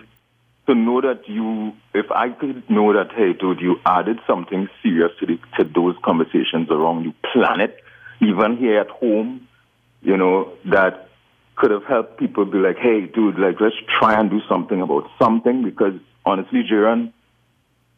to 0.66 0.74
know 0.74 1.00
that 1.00 1.28
you, 1.28 1.72
if 1.94 2.10
I 2.10 2.30
could 2.30 2.68
know 2.68 2.92
that, 2.92 3.12
hey, 3.12 3.32
dude, 3.32 3.60
you 3.60 3.76
added 3.86 4.18
something 4.26 4.68
serious 4.82 5.12
to 5.20 5.26
the 5.26 5.38
to 5.58 5.64
those 5.64 5.96
conversations 6.04 6.70
around 6.70 7.04
the 7.04 7.14
planet, 7.32 7.78
even 8.20 8.56
here 8.56 8.80
at 8.80 8.88
home, 8.88 9.48
you 10.02 10.16
know, 10.16 10.52
that 10.66 11.05
could 11.56 11.70
have 11.70 11.84
helped 11.84 12.18
people 12.18 12.44
be 12.44 12.58
like, 12.58 12.76
hey, 12.76 13.06
dude, 13.06 13.38
like 13.38 13.60
let's 13.60 13.76
try 13.98 14.18
and 14.18 14.30
do 14.30 14.40
something 14.48 14.80
about 14.80 15.08
something 15.18 15.64
because 15.64 15.94
honestly, 16.25 16.62
Jiran, 16.70 17.12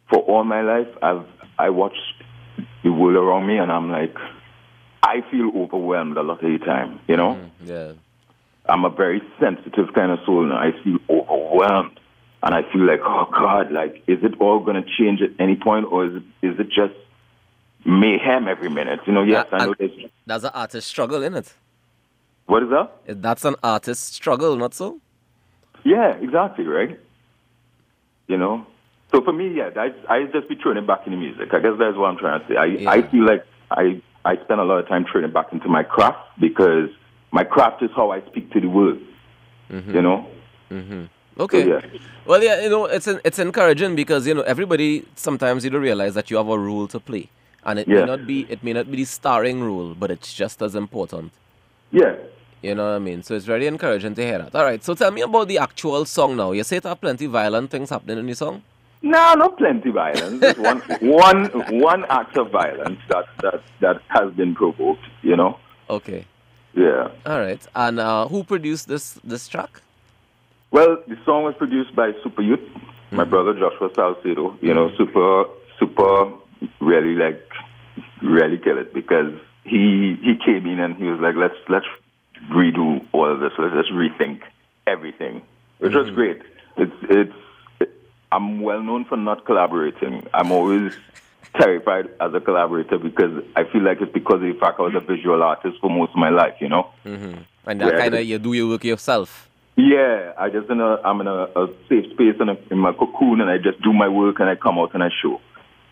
for 0.09 0.21
all 0.21 0.45
my 0.45 0.63
life, 0.63 0.89
I've 1.03 1.27
I 1.59 1.71
watch 1.71 1.97
the 2.85 2.93
world 2.93 3.17
around 3.17 3.47
me 3.47 3.59
and 3.59 3.71
I'm 3.71 3.91
like, 3.91 4.17
I 5.03 5.23
feel 5.31 5.51
overwhelmed 5.57 6.17
a 6.17 6.23
lot 6.23 6.43
of 6.45 6.51
the 6.53 6.65
time, 6.65 7.01
you 7.09 7.17
know. 7.17 7.51
Yeah. 7.65 7.93
I'm 8.69 8.85
a 8.85 8.91
very 8.91 9.23
sensitive 9.41 9.93
kind 9.95 10.13
of 10.13 10.19
soul, 10.27 10.45
and 10.45 10.53
I 10.53 10.73
feel 10.85 10.99
overwhelmed, 11.09 11.99
and 12.43 12.55
I 12.55 12.63
feel 12.71 12.83
like, 12.87 13.01
oh 13.03 13.27
God, 13.33 13.73
like, 13.73 14.03
is 14.07 14.23
it 14.23 14.35
all 14.41 14.61
going 14.61 14.77
to 14.77 14.89
change 14.99 15.23
at 15.23 15.31
any 15.41 15.57
point, 15.57 15.87
or 15.91 16.05
is 16.05 16.17
it, 16.17 16.23
is 16.43 16.61
it 16.61 16.69
just 16.69 16.95
mayhem 17.87 18.47
every 18.47 18.69
minute? 18.69 19.01
You 19.07 19.15
know, 19.15 19.23
yes, 19.23 19.47
Uh, 19.51 19.57
I 19.57 19.67
know 19.67 19.75
there's. 19.79 19.93
That's 20.27 20.45
an 20.45 20.51
artist 20.53 20.87
struggle, 20.87 21.23
isn't 21.23 21.35
it? 21.35 21.55
What 22.49 22.63
is 22.63 22.71
that? 22.71 23.21
That's 23.23 23.45
an 23.45 23.57
artist 23.63 24.15
struggle, 24.15 24.57
not 24.57 24.73
so? 24.73 25.01
Yeah, 25.85 26.15
exactly, 26.17 26.67
right? 26.67 26.99
You 28.27 28.39
know, 28.39 28.67
so 29.13 29.23
for 29.23 29.33
me, 29.33 29.55
yeah, 29.55 29.71
I 29.77 29.89
I 30.09 30.25
just 30.33 30.49
be 30.49 30.57
turning 30.57 30.87
back 30.87 31.07
into 31.07 31.19
music. 31.19 31.53
I 31.53 31.61
guess 31.61 31.75
that's 31.79 31.97
what 31.97 32.07
I'm 32.07 32.17
trying 32.17 32.41
to 32.41 32.47
say. 32.49 32.57
I 32.57 32.65
Yeah. 32.65 32.91
I 32.91 33.03
feel 33.03 33.25
like 33.25 33.45
I 33.71 34.01
I 34.25 34.37
spend 34.45 34.61
a 34.61 34.65
lot 34.65 34.79
of 34.79 34.89
time 34.89 35.05
turning 35.13 35.31
back 35.31 35.53
into 35.53 35.69
my 35.69 35.83
craft 35.83 36.19
because 36.41 36.89
my 37.33 37.45
craft 37.45 37.83
is 37.83 37.91
how 37.95 38.11
I 38.11 38.23
speak 38.31 38.51
to 38.55 38.61
the 38.61 38.69
world. 38.69 38.99
Mm-hmm. 39.71 39.95
You 39.95 40.03
know. 40.03 40.27
Mm-hmm. 40.71 41.03
Okay. 41.41 41.69
yeah. 41.69 41.81
Well, 42.27 42.43
yeah, 42.43 42.63
you 42.63 42.71
know, 42.71 42.87
it's 42.87 43.07
en- 43.07 43.21
it's 43.25 43.39
encouraging 43.39 43.95
because 43.95 44.27
you 44.27 44.35
know 44.35 44.43
everybody 44.55 45.05
sometimes 45.17 45.65
you 45.65 45.71
don't 45.71 45.83
realize 45.83 46.15
that 46.15 46.31
you 46.31 46.39
have 46.39 46.49
a 46.49 46.59
role 46.59 46.89
to 46.89 46.99
play, 46.99 47.29
and 47.65 47.79
it 47.79 47.87
may 47.89 48.05
not 48.05 48.27
be 48.27 48.47
it 48.49 48.65
may 48.65 48.73
not 48.73 48.91
be 48.91 48.97
the 48.97 49.05
starring 49.05 49.63
role, 49.63 49.95
but 49.95 50.11
it's 50.11 50.33
just 50.33 50.63
as 50.63 50.75
important. 50.75 51.33
Yeah. 51.91 52.17
You 52.63 52.75
know 52.75 52.91
what 52.91 52.97
I 52.97 52.99
mean? 52.99 53.23
So 53.23 53.35
it's 53.35 53.45
very 53.45 53.67
encouraging 53.67 54.15
to 54.17 54.23
hear 54.23 54.39
that. 54.39 54.55
All 54.55 54.65
right, 54.65 54.83
so 54.83 54.95
tell 54.95 55.11
me 55.11 55.21
about 55.23 55.49
the 55.49 55.59
actual 55.59 56.05
song 56.05 56.37
now. 56.37 56.53
You 56.53 56.65
say 56.65 56.81
there 56.81 56.93
are 56.93 56.97
plenty 56.97 57.27
violent 57.27 57.71
things 57.71 57.91
happening 57.91 58.19
in 58.19 58.27
the 58.27 58.35
song. 58.35 58.63
No, 59.01 59.35
not 59.35 59.57
plenty 59.57 59.91
violence. 59.91 60.41
Just 60.41 60.59
one, 60.59 60.81
one, 61.01 61.45
one 61.81 62.05
act 62.07 62.37
of 62.37 62.51
violence 62.51 62.99
that, 63.09 63.27
that, 63.43 63.63
that 63.81 64.03
has 64.09 64.33
been 64.33 64.55
provoked, 64.55 65.05
you 65.23 65.37
know? 65.37 65.59
Okay. 65.89 66.27
Yeah. 66.75 67.09
All 67.25 67.39
right. 67.39 67.65
And 67.75 68.01
uh, 68.01 68.29
who 68.29 68.45
produced 68.45 68.89
this 68.89 69.15
this 69.25 69.49
track? 69.49 69.81
Well, 70.71 70.99
the 71.07 71.17
song 71.25 71.45
was 71.45 71.55
produced 71.57 71.95
by 71.97 72.13
Super 72.23 72.43
Youth, 72.43 72.61
my 73.11 73.25
brother 73.25 73.55
Joshua 73.55 73.91
Salcedo. 73.95 74.57
You 74.61 74.75
know, 74.75 74.91
Super, 74.97 75.45
Super 75.79 76.31
really 76.81 77.15
like, 77.15 77.43
really 78.23 78.59
kill 78.59 78.79
it 78.79 78.93
because 78.93 79.33
he, 79.65 80.17
he 80.23 80.35
came 80.45 80.67
in 80.67 80.79
and 80.79 80.97
he 80.97 81.05
was 81.05 81.21
like, 81.21 81.37
let's, 81.37 81.57
let's 81.69 81.87
redo 82.51 83.05
all 83.13 83.33
of 83.33 83.41
this. 83.41 83.53
Let's 83.59 83.75
just 83.75 83.93
rethink 83.93 84.41
everything, 84.87 85.43
which 85.79 85.95
was 85.95 86.11
great. 86.11 86.41
It's, 86.77 86.93
it's, 87.03 87.91
I'm 88.31 88.61
well 88.61 88.83
known 88.83 89.05
for 89.05 89.17
not 89.17 89.45
collaborating. 89.45 90.27
I'm 90.35 90.53
always 90.53 90.93
terrified 91.59 92.09
as 92.21 92.35
a 92.35 92.41
collaborator 92.41 92.99
because 92.99 93.43
I 93.57 93.65
feel 93.65 93.83
like 93.83 94.01
it's 94.01 94.13
because 94.13 94.37
of 94.37 94.41
the 94.43 94.57
fact 94.61 94.79
I 94.79 94.83
was 94.83 94.95
a 94.95 95.01
visual 95.01 95.43
artist 95.43 95.79
for 95.81 95.91
most 95.91 96.11
of 96.11 96.17
my 96.17 96.31
life, 96.31 96.55
you 96.61 96.69
know? 96.69 96.91
And 97.67 97.81
that 97.81 97.97
kind 97.99 98.15
of 98.15 98.25
you 98.25 98.39
do 98.39 98.53
your 98.53 98.69
work 98.69 98.85
yourself. 98.85 99.49
Yeah, 99.77 100.33
I 100.37 100.51
just 100.51 100.69
in 100.71 100.81
a 100.81 100.97
I'm 101.05 101.21
in 101.21 101.29
a, 101.29 101.45
a 101.55 101.69
safe 101.89 102.11
space 102.13 102.35
and 102.41 102.59
in 102.71 102.79
my 102.79 102.93
cocoon, 102.93 103.41
and 103.41 103.49
I 103.49 103.59
just 103.59 103.81
do 103.81 103.93
my 103.93 104.09
work 104.09 104.41
and 104.41 104.49
I 104.49 104.57
come 104.57 104.77
out 104.79 104.93
and 104.95 105.05
I 105.05 105.11
show. 105.23 105.41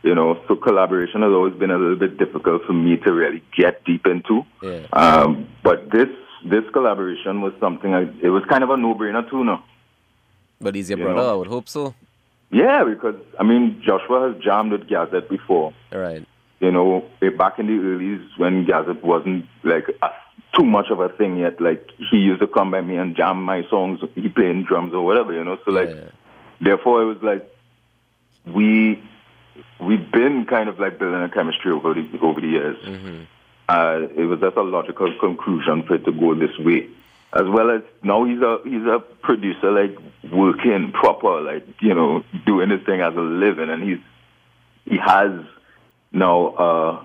You 0.02 0.14
know, 0.14 0.40
so 0.48 0.56
collaboration 0.56 1.22
has 1.22 1.30
always 1.30 1.54
been 1.54 1.70
a 1.70 1.78
little 1.78 1.96
bit 1.96 2.18
difficult 2.18 2.62
for 2.64 2.72
me 2.72 2.96
to 2.96 3.12
really 3.12 3.42
get 3.56 3.84
deep 3.84 4.06
into. 4.06 4.44
Yeah. 4.62 4.86
Um, 4.92 5.48
but 5.62 5.90
this 5.90 6.08
this 6.48 6.64
collaboration 6.72 7.40
was 7.40 7.52
something. 7.60 7.94
I, 7.94 8.02
it 8.22 8.30
was 8.30 8.44
kind 8.48 8.62
of 8.64 8.70
a 8.70 8.76
no 8.76 8.94
brainer 8.94 9.28
too. 9.28 9.44
No. 9.44 9.62
But 10.60 10.74
he's 10.74 10.88
your 10.90 10.98
You 10.98 11.04
brother, 11.04 11.20
know. 11.22 11.30
I 11.32 11.34
would 11.34 11.48
hope 11.48 11.68
so. 11.68 11.94
Yeah, 12.50 12.84
because 12.84 13.16
I 13.38 13.42
mean, 13.42 13.82
Joshua 13.84 14.32
has 14.32 14.42
jammed 14.42 14.72
with 14.72 14.88
Gyazette 14.88 15.28
before. 15.28 15.72
All 15.92 15.98
right. 16.00 16.24
You 16.60 16.70
know, 16.70 17.04
back 17.36 17.58
in 17.58 17.66
the 17.66 17.72
earlys 17.74 18.24
when 18.38 18.64
Gyazette 18.64 19.02
wasn't 19.02 19.44
like 19.64 19.86
a, 20.02 20.08
too 20.56 20.64
much 20.64 20.86
of 20.90 21.00
a 21.00 21.08
thing 21.10 21.36
yet. 21.38 21.60
Like 21.60 21.90
he 22.10 22.16
used 22.18 22.40
to 22.40 22.46
come 22.46 22.70
by 22.70 22.80
me 22.80 22.96
and 22.96 23.14
jam 23.16 23.42
my 23.42 23.64
songs. 23.68 24.00
He 24.14 24.28
playing 24.28 24.64
drums 24.64 24.94
or 24.94 25.04
whatever. 25.04 25.32
You 25.34 25.44
know, 25.44 25.58
so 25.64 25.70
like 25.72 25.90
Yeah. 25.90 26.10
therefore 26.60 27.02
it 27.02 27.06
was 27.06 27.22
like 27.22 27.44
we 28.46 29.02
we've 29.80 30.10
been 30.10 30.46
kind 30.46 30.68
of 30.68 30.78
like 30.78 30.98
building 30.98 31.20
a 31.22 31.28
chemistry 31.28 31.72
over 31.72 31.92
the 31.94 32.08
over 32.22 32.40
the 32.40 32.46
years. 32.46 32.78
Mm-hmm. 32.84 33.22
Uh, 33.68 34.06
it 34.16 34.24
was 34.24 34.40
just 34.40 34.56
a 34.56 34.62
logical 34.62 35.12
conclusion 35.18 35.82
for 35.82 35.94
it 35.94 36.04
to 36.04 36.12
go 36.12 36.34
this 36.34 36.56
way. 36.58 36.88
As 37.32 37.46
well 37.48 37.70
as 37.70 37.82
now 38.02 38.24
he's 38.24 38.40
a 38.40 38.58
he's 38.64 38.86
a 38.86 39.00
producer 39.22 39.70
like 39.72 39.96
working 40.32 40.92
proper, 40.92 41.40
like 41.40 41.66
you 41.80 41.94
know 41.94 42.24
doing 42.46 42.70
his 42.70 42.82
thing 42.86 43.00
as 43.00 43.14
a 43.14 43.20
living, 43.20 43.68
and 43.68 43.82
he's 43.82 43.98
he 44.84 44.96
has 44.96 45.32
now 46.12 46.46
uh, 46.54 47.04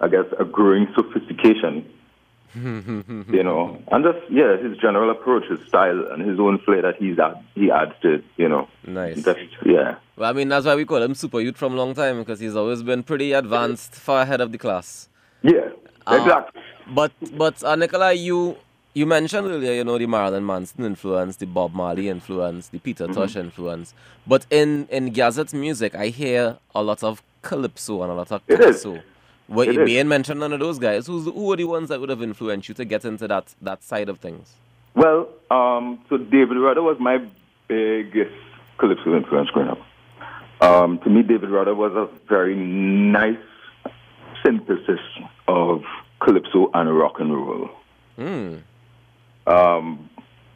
I 0.00 0.08
guess 0.08 0.26
a 0.38 0.44
growing 0.44 0.88
sophistication. 0.94 1.90
you 2.54 3.42
know, 3.42 3.82
and 3.90 4.04
just 4.04 4.30
yeah, 4.30 4.56
his 4.56 4.76
general 4.78 5.10
approach, 5.10 5.44
his 5.48 5.58
style, 5.66 6.06
and 6.12 6.22
his 6.22 6.38
own 6.38 6.58
flair 6.58 6.82
that 6.82 6.94
he's 6.96 7.18
add, 7.18 7.42
he 7.56 7.68
adds 7.68 7.94
to 8.02 8.14
it. 8.14 8.24
You 8.36 8.48
know, 8.48 8.68
Nice. 8.86 9.26
Yeah. 9.66 9.96
Well, 10.16 10.30
I 10.30 10.32
mean, 10.32 10.48
that's 10.50 10.64
why 10.64 10.76
we 10.76 10.84
call 10.84 11.02
him 11.02 11.16
Super 11.16 11.40
Youth 11.40 11.56
from 11.56 11.74
long 11.74 11.94
time 11.94 12.18
because 12.20 12.38
he's 12.38 12.54
always 12.54 12.84
been 12.84 13.02
pretty 13.02 13.32
advanced, 13.32 13.96
far 13.96 14.22
ahead 14.22 14.40
of 14.40 14.52
the 14.52 14.58
class. 14.58 15.08
Yeah, 15.42 15.70
exactly. 16.08 16.62
But 16.94 17.12
but 17.36 17.62
uh, 17.64 17.76
Nicola, 17.76 18.12
you 18.12 18.56
you 18.94 19.06
mentioned 19.06 19.46
earlier, 19.48 19.72
you 19.72 19.84
know, 19.84 19.98
the 19.98 20.06
Marilyn 20.06 20.44
Manson 20.46 20.84
influence, 20.84 21.36
the 21.36 21.46
Bob 21.46 21.74
Marley 21.74 22.08
influence, 22.08 22.68
the 22.68 22.78
Peter 22.78 23.06
Tosh 23.08 23.36
influence. 23.36 23.94
But 24.26 24.46
in 24.50 24.86
in 24.90 25.12
Gyazette's 25.12 25.54
music, 25.54 25.94
I 25.94 26.08
hear 26.08 26.58
a 26.74 26.82
lot 26.82 27.02
of 27.02 27.22
calypso 27.42 28.02
and 28.02 28.12
a 28.12 28.14
lot 28.14 28.30
of 28.32 28.42
It 28.48 28.60
is. 28.60 28.82
calypso. 28.82 29.02
Were 29.46 29.64
It 29.64 29.84
being 29.84 30.08
mentioned 30.08 30.40
none 30.40 30.52
of 30.54 30.60
those 30.60 30.78
guys? 30.78 31.06
Who's 31.06 31.24
who 31.24 31.46
were 31.46 31.56
the 31.56 31.64
ones 31.64 31.88
that 31.90 32.00
would 32.00 32.08
have 32.08 32.22
influenced 32.22 32.68
you 32.68 32.74
to 32.76 32.84
get 32.84 33.04
into 33.04 33.28
that 33.28 33.54
that 33.60 33.82
side 33.82 34.08
of 34.08 34.18
things? 34.18 34.54
Well, 34.94 35.28
um, 35.50 35.98
so 36.08 36.16
David 36.16 36.56
Rudder 36.56 36.82
was 36.82 36.96
my 37.00 37.18
biggest 37.68 38.34
calypso 38.78 39.16
influence 39.16 39.50
growing 39.50 39.68
up. 39.70 39.80
Um, 40.60 40.98
to 41.00 41.10
me, 41.10 41.22
David 41.22 41.50
Rudder 41.50 41.74
was 41.74 41.92
a 41.94 42.08
very 42.28 42.54
nice 42.56 43.36
synthesis 44.44 45.00
of 45.48 45.82
calypso 46.20 46.70
and 46.74 46.96
rock 46.96 47.20
and 47.20 47.34
roll. 47.34 47.70
Hmm. 48.16 48.56
Um, 49.46 50.10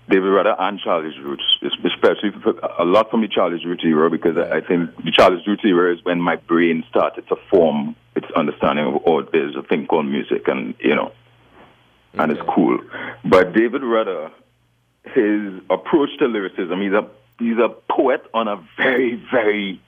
David 0.09 0.29
Rudder 0.29 0.57
and 0.59 0.81
Charlie's 0.81 1.19
Roots, 1.19 1.43
especially 1.63 2.33
a 2.79 2.85
lot 2.85 3.11
from 3.11 3.21
the 3.21 3.29
Charlie's 3.29 3.65
Roots 3.65 3.85
era, 3.85 4.09
because 4.11 4.39
I 4.39 4.57
I 4.57 4.61
think 4.63 4.97
the 5.05 5.13
Charlie's 5.13 5.47
Roots 5.47 5.65
era 5.65 5.95
is 5.95 6.03
when 6.05 6.21
my 6.21 6.37
brain 6.37 6.85
started 6.89 7.29
to 7.29 7.37
form 7.51 7.95
its 8.17 8.27
understanding 8.35 8.87
of 8.87 9.03
oh, 9.07 9.23
there's 9.23 9.55
a 9.55 9.63
thing 9.63 9.87
called 9.87 10.07
music, 10.07 10.49
and 10.49 10.75
you 10.81 10.95
know, 10.95 11.13
and 12.15 12.33
it's 12.33 12.41
cool. 12.49 12.79
But 13.25 13.53
David 13.53 13.83
Rudder, 13.83 14.31
his 15.05 15.61
approach 15.69 16.11
to 16.21 16.27
lyricism, 16.27 16.81
he's 16.81 16.93
a 16.93 17.07
he's 17.39 17.59
a 17.59 17.69
poet 17.91 18.25
on 18.33 18.49
a 18.49 18.57
very, 18.77 19.23
very, 19.31 19.81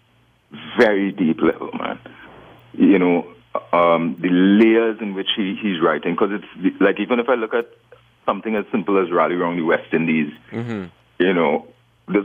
very 0.79 1.13
deep 1.13 1.41
level, 1.41 1.71
man. 1.73 1.99
You 2.75 2.99
know, 2.99 3.27
um, 3.73 4.17
the 4.21 4.29
layers 4.29 4.99
in 5.01 5.15
which 5.15 5.29
he, 5.37 5.57
he's 5.61 5.81
writing, 5.81 6.15
because 6.15 6.31
it's 6.33 6.81
like 6.81 7.01
even 7.01 7.19
if 7.19 7.29
I 7.29 7.35
look 7.35 7.55
at 7.55 7.69
something 8.27 8.55
as 8.55 8.65
simple 8.71 9.03
as 9.03 9.11
Rally 9.11 9.35
Around 9.35 9.57
the 9.57 9.65
West 9.65 9.93
Indies, 9.93 10.33
you 11.19 11.35
know, 11.35 11.67
this 12.07 12.25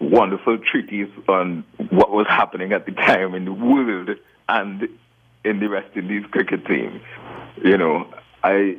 wonderful 0.00 0.58
treatise 0.58 1.10
on 1.28 1.64
what 1.90 2.10
was 2.10 2.26
happening 2.28 2.72
at 2.72 2.86
the 2.86 2.92
time 2.92 3.34
in 3.34 3.44
the 3.44 3.52
world 3.52 4.10
and 4.48 4.88
in 5.44 5.60
the 5.60 5.68
West 5.68 5.96
Indies 5.96 6.24
cricket 6.30 6.66
team. 6.66 7.00
You 7.64 7.78
know, 7.78 8.06
I 8.44 8.76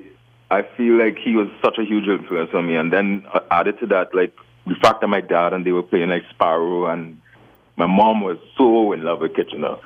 I 0.51 0.62
feel 0.77 0.98
like 0.98 1.17
he 1.17 1.36
was 1.36 1.48
such 1.63 1.77
a 1.77 1.84
huge 1.84 2.08
influence 2.08 2.51
on 2.53 2.67
me. 2.67 2.75
And 2.75 2.91
then 2.93 3.25
uh, 3.34 3.39
added 3.52 3.80
to 3.80 3.88
that, 3.88 4.13
like 4.13 4.36
the 4.65 4.75
fact 4.75 5.02
that 5.02 5.08
my 5.08 5.21
dad 5.21 5.54
and 5.54 5.65
they 5.65 5.71
were 5.71 5.84
playing 5.84 6.10
like 6.10 6.23
Sparrow, 6.30 6.86
and 6.86 7.19
my 7.75 7.88
mom 7.88 8.21
was 8.21 8.38
so 8.58 8.93
in 8.93 9.04
love 9.04 9.21
with 9.21 9.36
Kitchener 9.36 9.78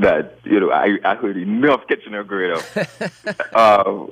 that 0.00 0.38
you 0.44 0.60
know 0.60 0.70
I 0.70 0.98
I 1.04 1.14
heard 1.14 1.36
enough 1.36 1.86
Kitchener 1.86 2.24
up. 2.54 2.64
uh, 3.54 4.06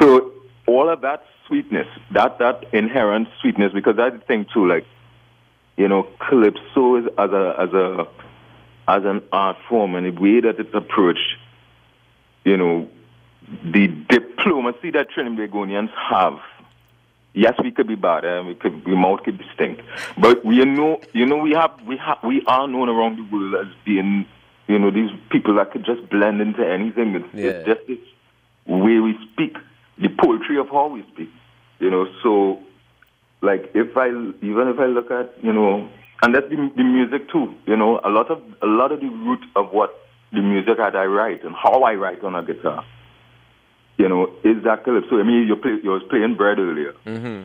so 0.00 0.32
all 0.66 0.88
of 0.88 1.00
that 1.00 1.24
sweetness, 1.46 1.86
that 2.12 2.38
that 2.38 2.64
inherent 2.72 3.28
sweetness, 3.40 3.72
because 3.72 3.96
that's 3.96 4.16
the 4.16 4.24
thing 4.24 4.46
too, 4.52 4.66
like 4.66 4.84
you 5.76 5.88
know, 5.88 6.06
calypso 6.18 6.96
is 6.96 7.04
as 7.18 7.30
a 7.30 7.54
as 7.58 7.72
a 7.72 8.06
as 8.88 9.04
an 9.04 9.22
art 9.32 9.56
form 9.68 9.94
and 9.94 10.06
the 10.06 10.20
way 10.20 10.40
that 10.40 10.58
it's 10.58 10.74
approached, 10.74 11.36
you 12.44 12.56
know, 12.56 12.88
the 13.64 13.86
diplomacy 13.86 14.90
that 14.90 15.08
Trinbagonians 15.10 15.90
have. 16.10 16.38
Yes, 17.34 17.54
we 17.62 17.70
could 17.70 17.86
be 17.86 17.94
bad, 17.94 18.24
and 18.24 18.48
we 18.48 18.54
could 18.54 18.84
we 18.84 18.96
mouth 18.96 19.22
could 19.22 19.38
be 19.38 19.44
stink, 19.54 19.80
but 20.18 20.44
we 20.44 20.64
know 20.64 21.00
you 21.12 21.24
know 21.24 21.36
we 21.36 21.52
have 21.52 21.70
we 21.86 21.96
have 21.98 22.18
we 22.24 22.42
are 22.46 22.66
known 22.66 22.88
around 22.88 23.16
the 23.16 23.36
world 23.36 23.54
as 23.54 23.72
being 23.84 24.26
you 24.68 24.78
know 24.78 24.90
these 24.90 25.10
people 25.30 25.54
that 25.56 25.72
could 25.72 25.84
just 25.84 26.08
blend 26.10 26.40
into 26.40 26.64
anything. 26.66 27.14
It's, 27.14 27.34
Yeah. 27.34 27.50
it's 27.50 27.66
just 27.66 27.86
this 27.86 27.98
way 28.66 28.98
we 29.00 29.16
speak, 29.32 29.56
the 29.98 30.08
poetry 30.08 30.58
of 30.58 30.68
how 30.68 30.88
we 30.88 31.02
speak, 31.12 31.30
you 31.80 31.90
know. 31.90 32.06
So 32.22 32.60
like 33.40 33.70
if 33.74 33.96
I 33.96 34.08
even 34.08 34.68
if 34.68 34.78
I 34.78 34.86
look 34.86 35.10
at 35.10 35.32
you 35.42 35.52
know, 35.52 35.88
and 36.22 36.34
that's 36.34 36.48
the, 36.50 36.56
the 36.76 36.84
music 36.84 37.30
too. 37.30 37.54
You 37.66 37.76
know, 37.76 38.00
a 38.04 38.10
lot 38.10 38.30
of 38.30 38.42
a 38.62 38.66
lot 38.66 38.92
of 38.92 39.00
the 39.00 39.08
root 39.08 39.40
of 39.56 39.72
what 39.72 39.94
the 40.32 40.42
music 40.42 40.76
that 40.76 40.94
I 40.94 41.06
write 41.06 41.42
and 41.44 41.54
how 41.54 41.82
I 41.82 41.94
write 41.94 42.22
on 42.22 42.34
a 42.34 42.42
guitar. 42.42 42.84
You 43.96 44.08
know, 44.08 44.30
is 44.44 44.62
that 44.64 44.84
calypso? 44.84 45.18
I 45.18 45.22
mean, 45.24 45.48
you 45.48 45.56
play, 45.56 45.72
you 45.82 45.90
was 45.90 46.02
playing 46.08 46.36
bread 46.36 46.58
earlier, 46.60 46.92
Mm-hmm. 47.06 47.44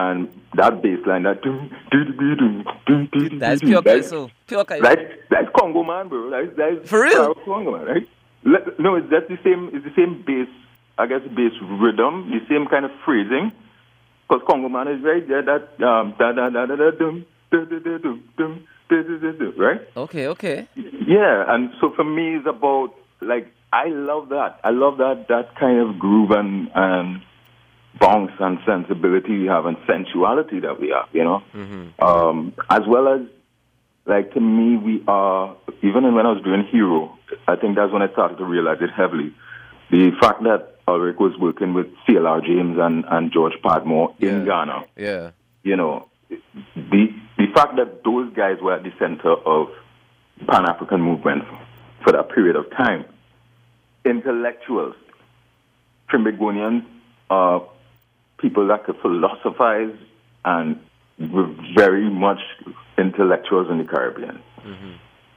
And 0.00 0.28
that 0.54 0.82
bass 0.82 0.98
line, 1.06 1.22
that 1.22 1.42
dum, 1.42 1.70
dum, 1.90 2.16
dum, 2.18 2.36
dum, 2.36 2.64
dum, 2.86 3.08
dum, 3.12 3.38
That's 3.38 3.60
pure 3.60 3.80
calypso. 3.82 4.30
Pure 4.46 4.64
calypso. 4.64 4.88
that's 4.88 5.12
that's 5.30 5.48
Congo 5.56 5.84
man, 5.84 6.08
bro. 6.08 6.30
That's 6.30 6.56
that's 6.56 6.88
For 6.88 7.02
real? 7.02 7.34
Congo 7.34 7.76
man, 7.78 7.86
right? 7.86 8.08
No, 8.78 8.96
it's 8.96 9.08
that's 9.10 9.28
the 9.28 9.38
same. 9.44 9.70
It's 9.72 9.84
the 9.84 9.94
same 9.94 10.22
bass. 10.26 10.48
I 10.98 11.06
guess 11.06 11.22
bass 11.22 11.52
rhythm, 11.62 12.30
the 12.30 12.40
same 12.48 12.66
kind 12.66 12.84
of 12.84 12.90
phrasing. 13.04 13.52
Because 14.28 14.42
Congo 14.48 14.68
man 14.68 14.88
is 14.88 15.02
right 15.04 15.26
there. 15.28 15.42
That 15.42 15.80
um 15.84 16.14
da 16.18 16.32
da 16.32 16.50
da 16.50 16.66
da 16.66 16.76
da 16.76 16.90
dum 16.90 17.24
da 17.52 17.64
da 17.64 17.78
da 17.78 17.98
dum 17.98 18.24
dum 18.36 18.66
da 18.90 18.96
da 19.02 19.16
da 19.18 19.32
da 19.32 19.62
right? 19.64 19.80
Okay, 19.96 20.26
okay. 20.28 20.68
Yeah, 20.74 21.44
and 21.48 21.70
so 21.80 21.92
for 21.94 22.04
me, 22.04 22.36
it's 22.36 22.46
about 22.46 22.94
like 23.20 23.52
I 23.72 23.86
love 23.88 24.28
that. 24.30 24.58
I 24.64 24.70
love 24.70 24.98
that 24.98 25.26
that 25.28 25.54
kind 25.56 25.78
of 25.78 25.98
groove 25.98 26.30
and 26.32 26.70
and 26.74 27.22
bounce 28.00 28.32
and 28.40 28.58
sensibility 28.66 29.38
we 29.38 29.46
have 29.46 29.66
and 29.66 29.76
sensuality 29.86 30.60
that 30.60 30.80
we 30.80 30.88
have. 30.90 31.08
You 31.12 31.24
know, 31.24 31.42
um, 32.00 32.54
as 32.70 32.82
well 32.86 33.08
as 33.08 33.20
like 34.06 34.32
to 34.34 34.40
me, 34.40 34.76
we 34.76 35.02
are 35.08 35.56
even 35.82 36.14
when 36.14 36.26
I 36.26 36.32
was 36.32 36.42
doing 36.42 36.64
Hero, 36.70 37.16
I 37.48 37.56
think 37.56 37.76
that's 37.76 37.92
when 37.92 38.02
I 38.02 38.10
started 38.12 38.38
to 38.38 38.44
realize 38.44 38.78
it 38.80 38.90
heavily. 38.90 39.34
The 39.90 40.10
fact 40.20 40.42
that 40.44 40.76
Ulrich 40.88 41.16
was 41.18 41.36
working 41.38 41.72
with 41.74 41.86
CLR 42.06 42.44
James 42.44 42.78
and, 42.78 43.04
and 43.08 43.32
George 43.32 43.54
Padmore 43.64 44.14
in 44.20 44.40
Yeah. 44.40 44.44
Ghana, 44.44 44.84
Yeah. 44.96 45.30
you 45.62 45.76
know, 45.76 46.08
the 46.28 47.14
the 47.38 47.46
fact 47.54 47.76
that 47.76 48.04
those 48.04 48.32
guys 48.34 48.58
were 48.60 48.74
at 48.74 48.82
the 48.82 48.92
center 48.98 49.32
of 49.32 49.68
Pan 50.46 50.68
African 50.68 51.00
movement 51.00 51.44
for 52.02 52.12
that 52.12 52.28
period 52.30 52.56
of 52.56 52.70
time, 52.70 53.04
intellectuals, 54.04 54.94
Trinbagonians 56.10 56.84
are 57.30 57.62
people 58.38 58.66
that 58.68 58.84
could 58.84 58.96
philosophize 59.00 59.94
and 60.44 60.80
were 61.18 61.48
very 61.76 62.10
much 62.10 62.40
intellectuals 62.98 63.70
in 63.70 63.78
the 63.78 63.84
Caribbean. 63.84 64.40
Mm-hmm. 64.58 64.92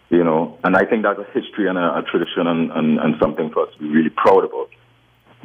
You 0.09 0.23
know, 0.23 0.57
and 0.63 0.75
I 0.75 0.85
think 0.85 1.03
that's 1.03 1.19
a 1.19 1.39
history 1.39 1.67
and 1.67 1.77
a, 1.77 1.99
a 1.99 2.03
tradition 2.09 2.47
and, 2.47 2.71
and, 2.71 2.99
and 2.99 3.15
something 3.19 3.49
for 3.49 3.67
us 3.67 3.73
to 3.73 3.79
be 3.79 3.89
really 3.89 4.09
proud 4.09 4.45
about 4.45 4.69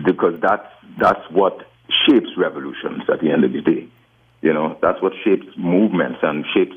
because 0.05 0.41
that's 0.41 0.67
that's 1.01 1.21
what 1.31 1.67
shapes 2.07 2.31
revolutions 2.37 3.03
at 3.13 3.21
the 3.21 3.31
end 3.31 3.45
of 3.45 3.53
the 3.53 3.61
day. 3.61 3.89
You 4.41 4.53
know, 4.53 4.79
that's 4.81 5.01
what 5.03 5.13
shapes 5.25 5.47
movements 5.57 6.19
and 6.23 6.45
shapes. 6.55 6.77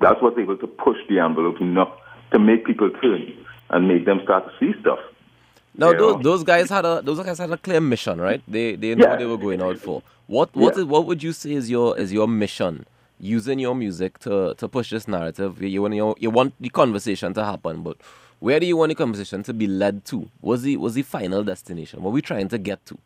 That's 0.00 0.20
what's 0.20 0.38
able 0.38 0.56
to 0.58 0.66
push 0.66 0.96
the 1.08 1.18
envelope 1.20 1.60
enough 1.60 1.92
to 2.32 2.38
make 2.38 2.64
people 2.64 2.90
turn 2.90 3.32
and 3.70 3.88
make 3.88 4.04
them 4.04 4.20
start 4.24 4.44
to 4.46 4.52
see 4.58 4.78
stuff. 4.80 4.98
Now 5.74 5.92
those, 5.92 6.16
know? 6.16 6.22
those 6.22 6.44
guys 6.44 6.68
had 6.68 6.84
a 6.84 7.00
those 7.02 7.18
guys 7.20 7.38
had 7.38 7.50
a 7.50 7.56
clear 7.56 7.80
mission, 7.80 8.20
right? 8.20 8.42
They 8.46 8.76
they 8.76 8.94
know 8.94 9.08
what 9.08 9.18
they 9.18 9.26
were 9.26 9.38
going 9.38 9.62
out 9.62 9.78
for. 9.78 10.02
What 10.26 10.54
what 10.54 10.74
Yeah. 10.74 10.80
is- 10.82 10.86
what 10.86 11.06
would 11.06 11.22
you 11.22 11.32
say 11.32 11.52
is 11.52 11.70
your 11.70 11.98
is 11.98 12.12
your 12.12 12.28
mission? 12.28 12.86
using 13.24 13.60
your 13.60 13.76
music 13.76 14.18
to, 14.18 14.52
to 14.56 14.66
push 14.66 14.90
this 14.90 15.06
narrative. 15.06 15.62
You 15.62 15.80
want 15.80 15.94
you, 15.94 16.12
you 16.18 16.28
want 16.28 16.54
the 16.60 16.68
conversation 16.68 17.32
to 17.34 17.44
happen, 17.44 17.82
but 17.84 17.96
where 18.40 18.58
do 18.58 18.66
you 18.66 18.76
want 18.76 18.88
the 18.88 18.96
conversation 18.96 19.44
to 19.44 19.54
be 19.54 19.68
led 19.68 20.04
to? 20.06 20.28
Was 20.40 20.62
the 20.62 20.76
was 20.76 20.94
the 20.94 21.02
final 21.02 21.44
destination? 21.44 22.02
What 22.02 22.10
are 22.10 22.14
we 22.14 22.20
trying 22.20 22.48
to 22.48 22.58
get 22.58 22.84
to? 22.86 22.98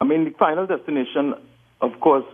I 0.00 0.04
mean, 0.04 0.22
the 0.24 0.30
final 0.38 0.68
destination, 0.68 1.34
of 1.80 1.98
course, 2.00 2.24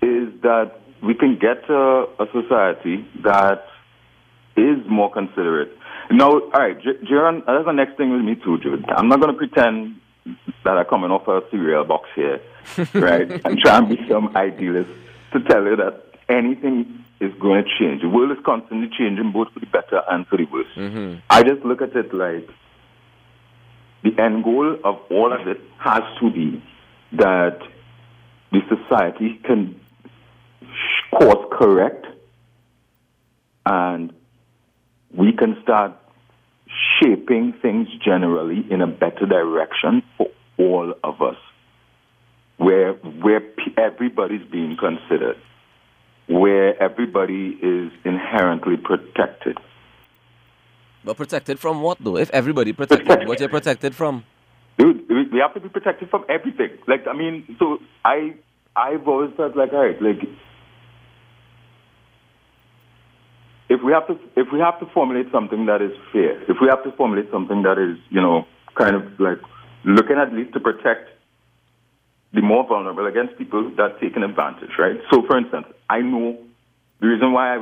is 0.00 0.28
that 0.42 0.80
we 1.02 1.12
can 1.14 1.38
get 1.38 1.68
a 1.68 2.26
society 2.32 3.06
that 3.22 3.66
is 4.56 4.78
more 4.88 5.10
considerate. 5.12 5.76
Now, 6.10 6.30
all 6.30 6.50
right, 6.50 6.78
Jaron, 6.80 7.44
that's 7.46 7.64
the 7.64 7.72
next 7.72 7.96
thing 7.96 8.12
with 8.12 8.22
me 8.22 8.36
too, 8.36 8.58
Jude. 8.58 8.84
I'm 8.88 9.08
not 9.08 9.20
going 9.20 9.32
to 9.32 9.38
pretend 9.38 10.00
that 10.64 10.78
I'm 10.78 10.84
coming 10.86 11.10
off 11.10 11.26
a 11.28 11.42
cereal 11.50 11.84
box 11.84 12.08
here, 12.14 12.40
right, 12.94 13.30
and 13.44 13.58
try 13.58 13.78
and 13.78 13.88
be 13.88 13.98
some 14.08 14.36
idealist 14.36 14.90
to 15.32 15.40
tell 15.40 15.64
you 15.64 15.76
that 15.76 16.02
anything 16.28 17.04
is 17.20 17.32
going 17.40 17.64
to 17.64 17.70
change. 17.78 18.02
The 18.02 18.08
world 18.08 18.30
is 18.36 18.44
constantly 18.44 18.90
changing, 18.96 19.32
both 19.32 19.52
for 19.52 19.60
the 19.60 19.66
better 19.66 20.02
and 20.10 20.26
for 20.26 20.36
the 20.36 20.44
worse. 20.44 20.66
Mm-hmm. 20.76 21.20
I 21.30 21.42
just 21.42 21.64
look 21.64 21.82
at 21.82 21.94
it 21.96 22.12
like 22.12 22.48
the 24.02 24.20
end 24.22 24.44
goal 24.44 24.78
of 24.84 25.00
all 25.10 25.32
of 25.32 25.46
it 25.48 25.60
has 25.78 26.02
to 26.20 26.30
be 26.30 26.62
that 27.12 27.58
the 28.52 28.60
society 28.68 29.40
can 29.44 29.80
course 31.10 31.46
correct 31.52 32.06
and 33.64 34.12
we 35.14 35.32
can 35.32 35.60
start 35.62 35.92
shaping 37.00 37.52
things 37.62 37.88
generally 38.04 38.64
in 38.70 38.80
a 38.80 38.86
better 38.86 39.26
direction 39.26 40.02
for 40.16 40.28
all 40.58 40.94
of 41.04 41.22
us, 41.22 41.36
where 42.56 42.94
where 42.94 43.42
everybody's 43.76 44.46
being 44.50 44.76
considered, 44.76 45.36
where 46.26 46.80
everybody 46.82 47.58
is 47.62 47.92
inherently 48.04 48.76
protected. 48.76 49.58
But 51.04 51.16
protected 51.16 51.60
from 51.60 51.82
what, 51.82 51.98
though? 52.00 52.16
If 52.16 52.30
everybody 52.30 52.72
protected, 52.72 53.06
protected. 53.06 53.28
what 53.28 53.38
you're 53.38 53.48
protected 53.48 53.94
from? 53.94 54.24
Dude, 54.76 55.08
we 55.08 55.38
have 55.38 55.54
to 55.54 55.60
be 55.60 55.68
protected 55.68 56.10
from 56.10 56.24
everything. 56.28 56.70
Like, 56.88 57.06
I 57.06 57.12
mean, 57.12 57.56
so 57.60 57.78
I, 58.04 58.34
I've 58.74 59.06
always 59.06 59.30
felt 59.36 59.56
like, 59.56 59.72
all 59.72 59.86
right, 59.86 60.02
like, 60.02 60.28
if 63.76 63.82
we 63.84 63.92
have 63.92 64.06
to, 64.06 64.18
if 64.36 64.48
we 64.52 64.58
have 64.60 64.80
to 64.80 64.86
formulate 64.94 65.30
something 65.30 65.66
that 65.66 65.82
is 65.82 65.92
fair, 66.12 66.40
if 66.50 66.56
we 66.60 66.68
have 66.68 66.82
to 66.84 66.92
formulate 66.92 67.30
something 67.30 67.62
that 67.62 67.76
is, 67.78 67.98
you 68.08 68.20
know, 68.20 68.46
kind 68.74 68.96
of 68.96 69.04
like 69.20 69.38
looking 69.84 70.16
at 70.16 70.32
least 70.32 70.54
to 70.54 70.60
protect 70.60 71.10
the 72.32 72.40
more 72.40 72.66
vulnerable 72.66 73.06
against 73.06 73.36
people 73.38 73.70
that 73.76 74.00
taken 74.00 74.22
advantage, 74.22 74.70
right? 74.78 74.96
So, 75.12 75.22
for 75.26 75.36
instance, 75.38 75.66
I 75.90 76.00
know 76.00 76.38
the 77.00 77.06
reason 77.06 77.32
why 77.32 77.54
I, 77.54 77.58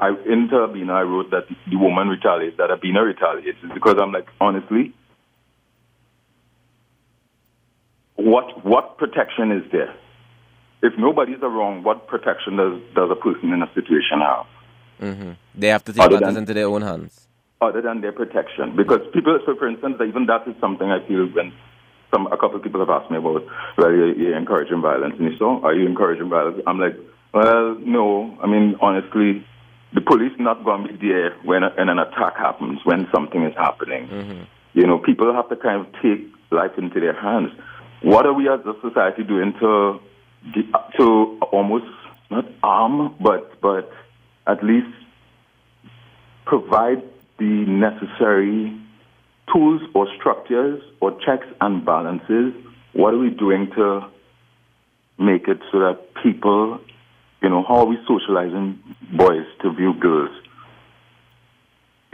I 0.00 0.08
I 0.08 1.02
wrote 1.02 1.30
that 1.30 1.46
the 1.68 1.76
woman 1.76 2.08
retaliates, 2.08 2.56
that 2.58 2.70
Abina 2.70 3.04
retaliates, 3.04 3.58
is 3.64 3.70
because 3.74 3.96
I'm 4.00 4.12
like, 4.12 4.28
honestly, 4.40 4.94
what 8.14 8.64
what 8.64 8.98
protection 8.98 9.50
is 9.50 9.70
there? 9.72 9.94
If 10.82 10.92
nobody's 10.98 11.40
wrong, 11.42 11.82
what 11.82 12.06
protection 12.06 12.56
does 12.56 12.80
does 12.94 13.10
a 13.10 13.16
person 13.16 13.52
in 13.52 13.62
a 13.62 13.70
situation 13.74 14.20
have? 14.22 14.46
Mm-hmm. 15.00 15.32
They 15.54 15.68
have 15.68 15.84
to 15.84 15.92
take 15.92 16.02
other 16.02 16.20
matters 16.20 16.34
than, 16.34 16.42
into 16.42 16.54
their 16.54 16.66
own 16.66 16.82
hands. 16.82 17.26
Other 17.60 17.82
than 17.82 18.00
their 18.00 18.12
protection, 18.12 18.76
because 18.76 19.00
people. 19.12 19.38
So, 19.46 19.56
for 19.56 19.68
instance, 19.68 19.96
even 20.06 20.26
that 20.26 20.46
is 20.46 20.54
something 20.60 20.90
I 20.90 21.06
feel 21.06 21.26
when 21.26 21.52
some 22.12 22.26
a 22.26 22.36
couple 22.36 22.56
of 22.56 22.62
people 22.62 22.80
have 22.80 22.90
asked 22.90 23.10
me 23.10 23.18
about, 23.18 23.44
well, 23.78 23.92
you're, 23.92 24.14
you're 24.14 24.36
encouraging 24.36 24.82
violence, 24.82 25.14
and 25.18 25.30
so 25.38 25.62
are 25.64 25.74
you 25.74 25.86
encouraging 25.86 26.28
violence? 26.28 26.62
I'm 26.66 26.78
like, 26.78 26.96
well, 27.32 27.76
no. 27.80 28.38
I 28.42 28.46
mean, 28.46 28.76
honestly, 28.80 29.46
the 29.94 30.00
police 30.00 30.32
not 30.38 30.64
going 30.64 30.86
to 30.88 30.92
be 30.94 31.08
there 31.08 31.36
when, 31.44 31.62
a, 31.62 31.70
when 31.70 31.88
an 31.88 31.98
attack 31.98 32.36
happens, 32.36 32.80
when 32.84 33.08
something 33.14 33.42
is 33.44 33.54
happening. 33.56 34.08
Mm-hmm. 34.08 34.42
You 34.74 34.86
know, 34.86 34.98
people 34.98 35.32
have 35.32 35.48
to 35.48 35.56
kind 35.56 35.86
of 35.86 35.92
take 36.02 36.28
life 36.50 36.72
into 36.76 37.00
their 37.00 37.18
hands 37.18 37.50
what 38.02 38.26
are 38.26 38.32
we 38.32 38.48
as 38.48 38.60
a 38.66 38.74
society 38.80 39.24
doing 39.24 39.52
to 39.60 40.00
to 40.96 41.38
almost 41.50 41.86
not 42.30 42.44
arm, 42.62 43.14
but 43.20 43.60
but 43.60 43.90
at 44.46 44.62
least 44.62 44.94
provide 46.44 47.02
the 47.38 47.64
necessary 47.66 48.78
tools 49.52 49.82
or 49.94 50.06
structures 50.18 50.82
or 51.00 51.12
checks 51.24 51.46
and 51.60 51.84
balances? 51.84 52.54
What 52.92 53.14
are 53.14 53.18
we 53.18 53.30
doing 53.30 53.70
to 53.76 54.08
make 55.18 55.48
it 55.48 55.58
so 55.70 55.80
that 55.80 56.00
people, 56.22 56.80
you 57.42 57.48
know, 57.48 57.64
how 57.66 57.76
are 57.78 57.86
we 57.86 57.98
socializing 58.06 58.78
boys 59.12 59.46
to 59.62 59.72
view 59.72 59.94
girls? 60.00 60.30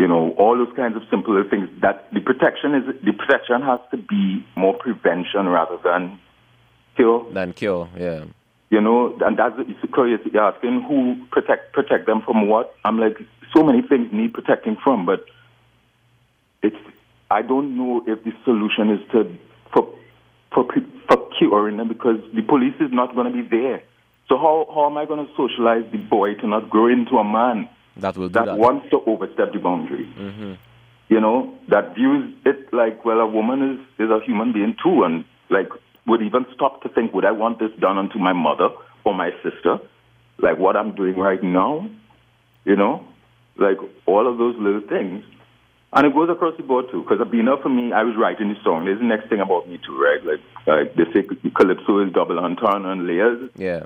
you 0.03 0.09
know, 0.09 0.35
all 0.37 0.59
those 0.59 0.75
kinds 0.75 0.97
of 0.97 1.03
simple 1.11 1.41
things. 1.49 1.69
That 1.81 2.13
the 2.13 2.21
protection 2.21 2.75
is 2.75 2.83
the 3.05 3.13
protection 3.13 3.63
has 3.63 3.79
to 3.93 3.97
be 3.97 4.45
more 4.57 4.75
prevention 4.75 5.47
rather 5.47 5.79
than 5.85 6.19
cure. 6.97 7.25
Than 7.33 7.53
cure, 7.53 7.89
yeah. 7.97 8.25
You 8.73 8.81
know, 8.81 9.15
and 9.21 9.39
that's 9.39 9.55
it's 9.59 9.93
curious. 9.93 10.23
Asking 10.35 10.81
who 10.89 11.27
protect 11.31 11.75
protect 11.75 12.07
them 12.07 12.23
from 12.23 12.49
what? 12.49 12.75
I'm 12.87 12.99
like, 12.99 13.19
so 13.55 13.63
many 13.63 13.83
things 13.83 14.09
need 14.13 14.33
protecting 14.33 14.79
from, 14.83 15.05
but 15.05 15.27
it's 16.63 16.83
I 17.31 17.43
don't 17.43 17.77
know 17.77 18.03
if 18.07 18.25
the 18.25 18.33
solution 18.47 18.89
is 18.89 19.01
to 19.13 19.39
for 19.75 19.95
for 20.55 20.67
for 21.07 21.29
curing 21.39 21.77
them 21.77 21.89
because 21.89 22.19
the 22.33 22.41
police 22.41 22.75
is 22.81 22.91
not 22.91 23.15
going 23.15 23.31
to 23.31 23.43
be 23.43 23.47
there. 23.47 23.83
So 24.31 24.39
how 24.39 24.67
how 24.75 24.87
am 24.87 24.97
I 24.97 25.05
going 25.05 25.27
to 25.27 25.31
socialize 25.37 25.85
the 25.93 25.99
boy 25.99 26.35
to 26.37 26.47
not 26.47 26.71
grow 26.71 26.87
into 26.87 27.19
a 27.19 27.25
man? 27.25 27.69
that 27.97 28.17
will 28.17 28.31
that, 28.31 28.47
that, 28.47 28.59
wants 28.59 28.89
to 28.89 29.03
overstep 29.07 29.53
the 29.53 29.59
boundary. 29.59 30.07
Mm-hmm. 30.19 30.55
You 31.09 31.21
know, 31.21 31.55
that 31.69 31.95
views 31.95 32.35
it 32.47 32.73
like, 32.73 33.05
well, 33.05 33.21
a 33.21 33.27
woman 33.27 33.75
is, 33.75 34.07
is 34.07 34.11
a 34.11 34.21
human 34.25 34.53
being 34.53 34.77
too, 34.83 35.05
and 35.05 35.27
like 35.51 35.69
would 36.07 36.23
even 36.23 36.47
stop 36.55 36.83
to 36.83 36.89
think, 36.89 37.13
would 37.15 37.25
I 37.25 37.31
want 37.31 37.59
this 37.59 37.71
done 37.79 37.99
unto 37.99 38.19
my 38.19 38.33
mother 38.33 38.69
or 39.05 39.15
my 39.15 39.31
sister? 39.43 39.79
Like 40.39 40.59
what 40.59 40.77
I'm 40.77 40.95
doing 40.95 41.17
right 41.17 41.43
now, 41.43 41.89
you 42.65 42.77
know, 42.77 43.07
like 43.57 43.79
all 44.07 44.27
of 44.27 44.39
those 44.39 44.57
little 44.59 44.81
things. 44.81 45.25
And 45.93 46.07
it 46.07 46.15
goes 46.15 46.31
across 46.31 46.57
the 46.57 46.63
board 46.63 46.87
too, 46.91 47.03
because 47.03 47.21
enough 47.33 47.61
for 47.63 47.69
me, 47.69 47.93
I 47.93 48.03
was 48.03 48.17
writing 48.17 48.49
the 48.49 48.61
song. 48.65 48.87
There's 48.87 48.99
the 48.99 49.05
next 49.05 49.29
thing 49.29 49.41
about 49.41 49.69
me 49.69 49.79
too, 49.85 50.01
right? 50.01 50.25
Like, 50.25 50.41
like 50.67 50.95
they 50.95 51.05
say 51.13 51.29
calypso 51.55 52.07
is 52.07 52.13
double 52.13 52.39
entendre 52.39 52.91
and 52.91 53.07
layers. 53.07 53.51
Yeah 53.57 53.85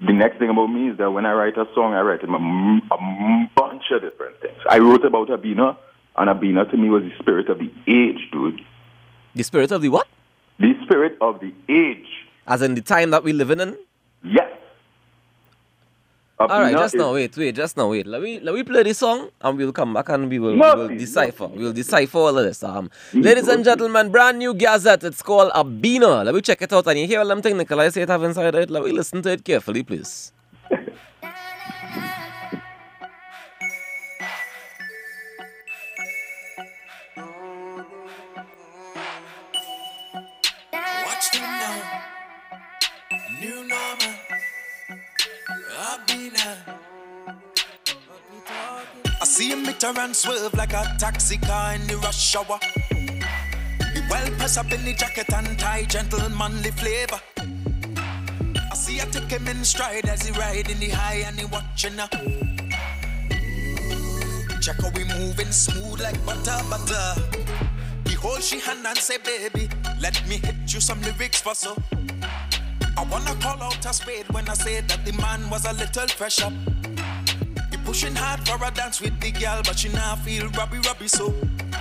the 0.00 0.12
next 0.12 0.38
thing 0.38 0.50
about 0.50 0.66
me 0.66 0.90
is 0.90 0.98
that 0.98 1.10
when 1.10 1.24
I 1.24 1.32
write 1.32 1.56
a 1.56 1.66
song, 1.74 1.94
I 1.94 2.00
write 2.02 2.22
a, 2.22 2.26
a 2.26 3.50
bunch 3.54 3.84
of 3.90 4.02
different 4.02 4.40
things. 4.40 4.58
I 4.68 4.78
wrote 4.78 5.04
about 5.04 5.28
Abina, 5.28 5.76
and 6.16 6.28
Abina 6.28 6.70
to 6.70 6.76
me 6.76 6.90
was 6.90 7.02
the 7.02 7.12
spirit 7.18 7.48
of 7.48 7.58
the 7.58 7.72
age, 7.86 8.28
dude. 8.30 8.60
The 9.34 9.42
spirit 9.42 9.72
of 9.72 9.80
the 9.80 9.88
what? 9.88 10.06
The 10.58 10.72
spirit 10.84 11.16
of 11.20 11.40
the 11.40 11.52
age. 11.68 12.06
As 12.46 12.62
in 12.62 12.74
the 12.74 12.80
time 12.80 13.10
that 13.10 13.22
we 13.24 13.32
live 13.32 13.50
in? 13.50 13.76
Yes. 14.24 14.50
All 16.38 16.48
right, 16.48 16.76
just 16.76 16.94
now 16.94 17.14
wait, 17.14 17.34
wait, 17.36 17.54
just 17.54 17.78
now 17.78 17.88
wait. 17.88 18.06
Let 18.06 18.20
me 18.20 18.40
let 18.40 18.54
me 18.54 18.62
play 18.62 18.82
this 18.82 18.98
song 18.98 19.30
and 19.40 19.56
we'll 19.56 19.72
come 19.72 19.94
back 19.94 20.10
and 20.10 20.28
we 20.28 20.38
will, 20.38 20.52
we 20.52 20.58
will 20.60 20.88
decipher. 20.88 21.46
We'll 21.46 21.72
decipher 21.72 22.18
all 22.18 22.36
of 22.38 22.44
this. 22.44 22.62
Um, 22.62 22.90
ladies 23.14 23.48
and 23.48 23.64
gentlemen, 23.64 24.10
brand 24.10 24.38
new 24.38 24.52
Gyazette. 24.52 25.02
It's 25.04 25.22
called 25.22 25.50
Abina. 25.52 26.24
Let 26.26 26.34
me 26.34 26.42
check 26.42 26.60
it 26.60 26.72
out 26.74 26.86
and 26.88 26.98
you 26.98 27.06
hear 27.06 27.24
them 27.24 27.40
technical 27.40 27.80
I 27.80 27.88
say 27.88 28.02
it 28.02 28.10
have 28.10 28.22
inside 28.22 28.54
it. 28.54 28.68
Let 28.70 28.84
me 28.84 28.92
listen 28.92 29.22
to 29.22 29.30
it 29.30 29.44
carefully, 29.44 29.82
please. 29.82 30.32
Bitter 49.78 50.00
and 50.00 50.16
swerve 50.16 50.54
like 50.54 50.72
a 50.72 50.96
taxi 50.98 51.36
car 51.36 51.74
in 51.74 51.86
the 51.86 51.98
rush 51.98 52.34
hour. 52.34 52.58
He 53.92 54.00
well 54.08 54.30
press 54.38 54.56
up 54.56 54.72
in 54.72 54.82
the 54.86 54.94
jacket 54.94 55.30
and 55.34 55.58
tie, 55.58 55.84
gentlemanly 55.84 56.70
flavor. 56.70 57.20
I 58.56 58.74
see 58.74 59.02
I 59.02 59.04
take 59.04 59.30
him 59.30 59.46
in 59.48 59.62
stride 59.66 60.08
as 60.08 60.24
he 60.24 60.32
ride 60.32 60.70
in 60.70 60.80
the 60.80 60.88
high 60.88 61.26
and 61.26 61.38
he 61.38 61.44
watching 61.44 61.92
her. 61.98 62.08
Check 64.62 64.80
how 64.80 64.88
we 64.96 65.04
moving 65.04 65.52
smooth 65.52 66.00
like 66.00 66.24
butter, 66.24 66.58
butter. 66.70 67.20
He 68.06 68.14
hold 68.14 68.42
she 68.42 68.60
hand 68.60 68.86
and 68.86 68.96
say, 68.96 69.18
baby, 69.18 69.68
let 70.00 70.26
me 70.26 70.36
hit 70.38 70.72
you 70.72 70.80
some 70.80 71.02
lyrics 71.02 71.42
for 71.42 71.54
so. 71.54 71.76
I 72.96 73.04
wanna 73.10 73.34
call 73.42 73.62
out 73.62 73.84
a 73.84 73.92
spade 73.92 74.24
when 74.30 74.48
I 74.48 74.54
say 74.54 74.80
that 74.80 75.04
the 75.04 75.12
man 75.20 75.50
was 75.50 75.66
a 75.66 75.74
little 75.74 76.08
fresh 76.08 76.40
up. 76.40 76.54
Pushing 77.86 78.16
hard 78.16 78.40
for 78.46 78.62
a 78.66 78.70
dance 78.72 79.00
with 79.00 79.18
the 79.20 79.30
girl, 79.30 79.62
but 79.64 79.78
she 79.78 79.88
now 79.90 80.16
feel 80.16 80.48
rubby 80.58 80.78
rubby 80.78 81.06
so. 81.06 81.30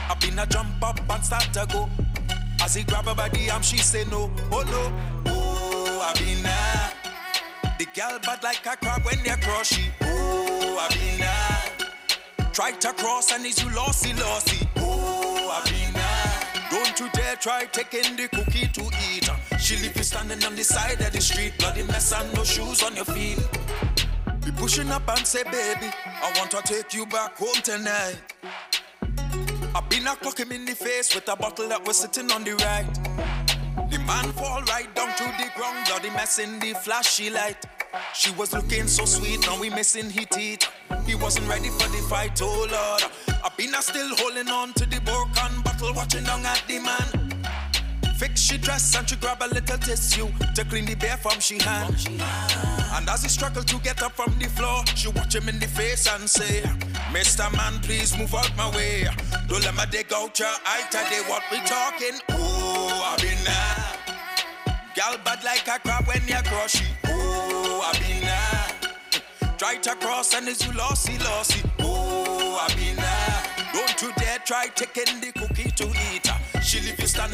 Abina 0.08 0.48
jump 0.48 0.82
up 0.84 1.00
and 1.10 1.26
start 1.26 1.52
to 1.54 1.66
go. 1.74 1.90
As 2.64 2.76
he 2.76 2.84
grab 2.84 3.06
her 3.06 3.16
body, 3.16 3.48
and 3.50 3.66
she 3.66 3.78
say 3.78 4.06
no, 4.12 4.32
oh 4.52 4.64
no, 4.64 5.32
oh 5.32 6.02
I 6.08 6.14
been 6.14 6.46
a, 6.46 7.78
The 7.80 7.86
girl 8.00 8.20
bad 8.20 8.44
like 8.44 8.64
a 8.68 8.78
crab 8.78 9.04
when 9.04 9.18
they 9.24 9.42
cross 9.42 9.74
she. 9.74 9.90
Oh, 10.04 10.78
I 10.80 10.94
been 10.94 11.22
uh, 11.24 11.86
nah. 12.38 12.52
Try 12.52 12.72
to 12.72 12.94
cross 12.94 13.32
and 13.32 13.44
is 13.44 13.62
you 13.64 13.76
lossy 13.76 14.14
lossy. 14.14 14.70
Oh, 14.78 15.50
I 15.52 15.68
been 15.68 15.92
nah. 15.94 16.70
Don't 16.70 17.00
you 17.00 17.10
dare 17.14 17.36
try 17.38 17.66
taking 17.66 18.16
the 18.16 18.28
cookie 18.28 18.68
to 18.68 18.82
eat. 19.12 19.28
She 19.60 19.76
leave 19.78 19.98
you 19.98 20.04
standing 20.04 20.44
on 20.46 20.56
the 20.56 20.64
side 20.64 21.02
of 21.02 21.12
the 21.12 21.20
street, 21.20 21.54
bloody 21.58 21.82
mess 21.82 22.14
and 22.14 22.32
no 22.36 22.44
shoes 22.44 22.84
on 22.84 22.96
your 22.96 23.06
feet. 23.06 23.40
Be 24.46 24.52
pushing 24.52 24.92
up 24.92 25.10
and 25.10 25.26
say, 25.26 25.42
baby, 25.44 25.92
I 26.06 26.32
want 26.38 26.52
to 26.52 26.62
take 26.62 26.94
you 26.94 27.08
back 27.08 27.36
home 27.36 27.60
tonight. 27.64 28.18
Abina 29.74 30.16
clock 30.20 30.40
him 30.40 30.52
in 30.52 30.66
the 30.66 30.76
face 30.76 31.16
with 31.16 31.28
a 31.28 31.36
bottle 31.36 31.68
that 31.70 31.84
was 31.84 31.98
sitting 31.98 32.32
on 32.32 32.44
the 32.44 32.54
right. 32.54 32.86
The 33.90 33.98
man 34.06 34.32
fall 34.34 34.62
right 34.66 34.94
down 34.94 35.16
to 35.18 35.24
the 35.24 35.50
ground, 35.56 35.88
bloody 35.88 36.12
mess 36.12 36.38
in 36.38 36.60
the 36.60 36.76
flashy 36.76 37.32
light. 37.32 37.66
She 38.14 38.32
was 38.34 38.54
looking 38.54 38.86
so 38.86 39.06
sweet, 39.06 39.42
now 39.48 39.60
we 39.60 39.72
missing 39.72 40.12
his 40.12 40.28
teeth. 40.28 40.70
He 41.08 41.16
wasn't 41.16 41.50
ready 41.50 41.70
for 41.70 41.88
the 41.90 42.06
fight, 42.08 42.40
oh 42.44 42.68
lord. 42.72 43.02
Abina 43.42 43.82
still 43.82 44.16
holding 44.18 44.50
on 44.50 44.74
to 44.74 44.86
the 44.86 45.02
broken 45.02 45.62
bottle, 45.64 45.92
watching 45.96 46.24
down 46.24 46.46
at 46.46 46.62
the 46.68 46.80
man. 46.80 47.25
Fix 48.18 48.42
she 48.42 48.58
dress 48.58 48.96
and 48.96 49.10
she 49.10 49.16
grab 49.18 49.42
a 49.42 49.48
little 49.54 49.78
tissue 49.78 50.28
to 50.56 50.64
clean 50.66 50.86
the 50.86 50.96
bear 50.96 51.18
from 51.18 51.40
she 51.40 51.58
hand. 51.60 51.96
And 52.94 53.10
as 53.10 53.24
he 53.24 53.30
struggled 53.30 53.68
to 53.68 53.78
get 53.80 54.02
up 54.02 54.14
from 54.14 54.34
the 54.40 54.48
floor, 54.48 54.86
she 54.96 55.10
watch 55.10 55.36
him 55.36 55.50
in 55.50 55.60
the 55.60 55.68
face 55.68 56.08
and 56.08 56.30
say, 56.30 56.62
Mr. 57.12 57.52
Man, 57.56 57.82
please 57.82 58.18
move 58.18 58.34
out 58.34 58.56
my 58.56 58.70
way. 58.72 59.08
Don't 59.48 59.64
let 59.64 59.76
me 59.76 59.84
dig 59.92 60.14
out 60.14 60.40
your 60.40 60.48
eye 60.66 60.88
today. 60.90 61.22
What 61.28 61.44
we 61.52 61.58
talking? 61.66 62.16
Ooh, 62.32 63.04
I 63.04 63.18
been 63.20 63.44
now. 63.44 64.06
Gal 64.96 65.18
bad 65.26 65.44
like 65.44 65.68
a 65.68 65.78
crab 65.80 66.08
when 66.08 66.22
you 66.26 66.42
crush 66.46 66.76
it. 66.76 67.10
Ooh, 67.10 67.82
I 67.82 67.92
been 68.00 68.24
now. 68.24 69.58
Try 69.58 69.76
to 69.76 69.96
cross 69.96 70.34
and 70.34 70.48
is 70.48 70.66
you 70.66 70.72
lossy, 70.74 71.18
lossy. 71.20 71.62
Ooh, 71.82 72.56
I 72.64 72.68
been 72.78 72.96
now. 72.96 73.56
Don't 73.74 74.02
you 74.02 74.12
dare 74.18 74.40
try 74.46 74.68
taking 74.68 75.20
the 75.20 75.34
cookie 75.34 75.70
to 75.72 75.86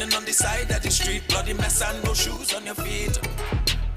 standing 0.02 0.16
on 0.18 0.24
the 0.24 0.32
side 0.32 0.70
of 0.70 0.82
the 0.82 0.90
street, 0.90 1.22
bloody 1.28 1.54
mess 1.54 1.80
and 1.82 2.04
no 2.04 2.14
shoes 2.14 2.52
on 2.54 2.64
your 2.64 2.74
feet. 2.74 3.18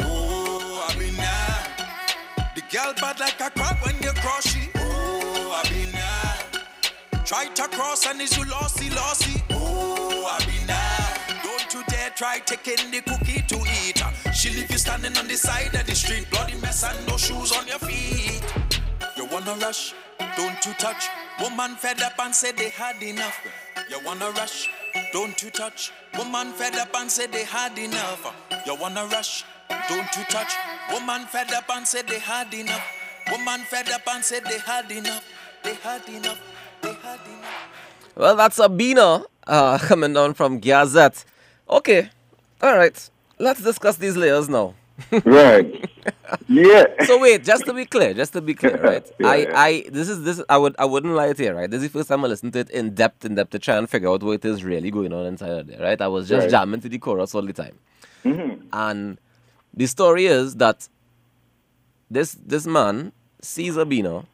Oh, 0.01 0.85
I 0.87 0.99
mean, 0.99 1.15
nah. 1.15 2.45
The 2.55 2.61
girl 2.71 2.93
bad 3.01 3.19
like 3.19 3.39
a 3.41 3.49
crab 3.49 3.77
when 3.83 3.95
you 4.03 4.11
cross 4.21 4.45
she. 4.47 4.69
Oh, 4.75 5.63
I 5.63 5.69
mean, 5.71 5.91
nah. 5.93 7.23
Try 7.23 7.45
to 7.45 7.67
cross 7.69 8.05
and 8.05 8.21
is 8.21 8.37
you 8.37 8.45
lossy, 8.45 8.89
lossy. 8.91 9.41
Oh, 9.51 10.27
I 10.29 10.45
mean, 10.45 10.67
nah. 10.67 11.43
Don't 11.43 11.73
you 11.73 11.83
dare 11.87 12.11
try 12.11 12.39
taking 12.39 12.91
the 12.91 13.01
cookie 13.01 13.41
to 13.47 13.57
eat. 13.81 14.01
She 14.33 14.49
leave 14.51 14.69
you 14.69 14.77
standing 14.77 15.17
on 15.17 15.27
the 15.27 15.37
side 15.37 15.73
of 15.73 15.85
the 15.87 15.95
street, 15.95 16.29
bloody 16.29 16.55
mess 16.61 16.83
and 16.83 17.07
no 17.07 17.17
shoes 17.17 17.51
on 17.51 17.67
your 17.67 17.79
feet. 17.79 18.43
You 19.17 19.25
wanna 19.25 19.55
rush, 19.55 19.95
don't 20.37 20.65
you 20.65 20.73
touch. 20.73 21.07
Woman 21.41 21.75
fed 21.77 22.01
up 22.01 22.19
and 22.19 22.35
said 22.35 22.57
they 22.57 22.69
had 22.69 23.01
enough. 23.01 23.39
You 23.89 23.99
wanna 24.05 24.29
rush, 24.31 24.69
don't 25.13 25.41
you 25.41 25.49
touch. 25.49 25.91
Woman 26.17 26.51
fed 26.53 26.75
up 26.75 26.95
and 26.95 27.09
said 27.11 27.31
they 27.31 27.43
had 27.43 27.77
enough. 27.77 28.33
You 28.65 28.75
wanna 28.75 29.05
rush, 29.11 29.43
don't 29.89 30.15
you 30.15 30.23
touch. 30.25 30.53
Woman 30.91 31.25
fed 31.27 31.51
up 31.53 31.69
and 31.69 31.87
said 31.87 32.07
they 32.07 32.19
had 32.19 32.53
enough. 32.53 32.85
Woman 33.31 33.61
fed 33.61 33.89
up 33.89 34.07
and 34.07 34.23
said 34.23 34.43
they 34.45 34.59
had 34.59 34.91
enough. 34.91 35.23
They 35.63 35.73
had 35.75 36.07
enough. 36.07 36.39
They 36.81 36.93
had 36.93 37.19
enough. 37.25 37.69
Well, 38.15 38.35
that's 38.35 38.59
Abina 38.59 39.25
uh, 39.47 39.77
coming 39.81 40.13
down 40.13 40.33
from 40.33 40.61
Gyazette. 40.61 41.25
Okay, 41.69 42.09
all 42.61 42.77
right. 42.77 43.09
Let's 43.39 43.61
discuss 43.61 43.97
these 43.97 44.15
layers 44.15 44.47
now. 44.47 44.75
Right. 45.25 45.89
yeah. 46.47 46.85
So 47.05 47.19
wait, 47.19 47.43
just 47.43 47.65
to 47.65 47.73
be 47.73 47.85
clear, 47.85 48.13
just 48.13 48.33
to 48.33 48.41
be 48.41 48.53
clear, 48.53 48.77
right? 48.81 49.05
Yeah, 49.19 49.27
I, 49.27 49.35
yeah. 49.35 49.51
I, 49.59 49.85
this 49.91 50.07
is 50.09 50.23
this. 50.23 50.41
I 50.47 50.57
would, 50.57 50.75
I 50.79 50.85
wouldn't 50.85 51.13
lie 51.13 51.33
to 51.33 51.43
you, 51.43 51.51
right? 51.51 51.69
This 51.69 51.81
is 51.83 51.91
the 51.91 51.99
first 51.99 52.07
time 52.09 52.23
I 52.23 52.27
listened 52.29 52.53
to 52.53 52.59
it 52.59 52.69
in 52.69 52.93
depth, 52.95 53.25
in 53.25 53.35
depth 53.35 53.51
to 53.51 53.59
try 53.59 53.75
and 53.77 53.89
figure 53.89 54.09
out 54.09 54.23
what 54.23 54.45
is 54.45 54.63
really 54.63 54.91
going 54.91 55.11
on 55.11 55.25
inside 55.25 55.51
of 55.51 55.67
there, 55.67 55.81
right? 55.81 55.99
I 56.01 56.07
was 56.07 56.29
just 56.29 56.43
Right. 56.45 56.51
jamming 56.51 56.79
to 56.81 56.89
the 56.89 56.97
chorus 56.97 57.35
all 57.35 57.41
the 57.41 57.53
time, 57.53 57.77
Mm-hmm. 58.23 58.67
and 58.71 59.17
the 59.73 59.85
story 59.85 60.27
is 60.27 60.55
that 60.55 60.87
this 62.09 62.37
this 62.45 62.65
man 62.65 63.11
sees 63.41 63.75
Abina, 63.75 64.25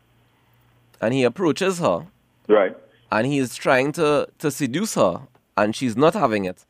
and 1.02 1.14
he 1.14 1.24
approaches 1.24 1.80
her, 1.80 2.08
Right. 2.48 2.76
and 3.12 3.26
he 3.28 3.40
is 3.40 3.56
trying 3.56 3.92
to 3.94 4.28
to 4.40 4.52
seduce 4.52 4.94
her, 4.96 5.22
and 5.58 5.76
she's 5.76 5.98
not 5.98 6.14
having 6.14 6.46
it, 6.46 6.66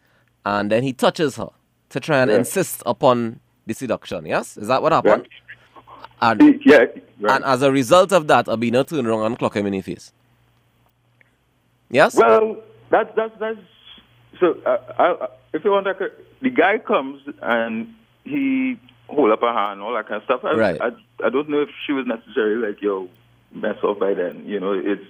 and 0.45 0.71
then 0.71 0.83
he 0.83 0.93
touches 0.93 1.35
her 1.35 1.49
to 1.89 1.99
try 1.99 2.19
and 2.19 2.31
Yeah. 2.31 2.37
insist 2.37 2.81
upon 2.85 3.39
the 3.65 3.73
seduction. 3.73 4.25
Yes, 4.25 4.57
is 4.57 4.67
that 4.67 4.81
what 4.81 4.91
happened? 4.91 5.27
Right. 6.21 6.39
And 6.41 6.61
Yeah. 6.65 6.85
Right. 7.19 7.35
and 7.35 7.45
as 7.45 7.61
a 7.61 7.71
result 7.71 8.11
of 8.11 8.27
that, 8.27 8.45
Abina 8.47 8.87
turned 8.87 9.07
around 9.07 9.25
and 9.25 9.37
clock 9.39 9.55
him 9.55 9.65
in 9.67 9.73
the 9.73 9.81
face. 9.81 10.11
Yes? 11.89 12.15
Well, 12.15 12.57
that's 12.89 13.13
that's 13.15 13.33
that's 13.39 13.59
so. 14.39 14.57
Uh, 14.65 14.77
I, 14.97 15.27
if 15.53 15.63
you 15.65 15.71
want, 15.71 15.87
I 15.87 15.93
could, 15.93 16.11
the 16.41 16.49
guy 16.49 16.77
comes 16.77 17.21
and 17.41 17.93
he 18.23 18.79
hold 19.07 19.31
up 19.31 19.41
her 19.41 19.51
hand, 19.53 19.81
all 19.81 19.93
that 19.93 20.07
kind 20.07 20.21
of 20.21 20.23
stuff. 20.23 20.41
I, 20.45 20.53
Right. 20.55 20.81
I, 20.81 20.91
I 21.25 21.29
don't 21.29 21.49
know 21.49 21.61
if 21.61 21.69
she 21.85 21.91
was 21.91 22.05
necessarily 22.07 22.65
like, 22.67 22.81
yo, 22.81 23.09
mess 23.53 23.75
off 23.83 23.99
by 23.99 24.13
then. 24.13 24.43
You 24.45 24.59
know, 24.59 24.73
it's. 24.73 25.03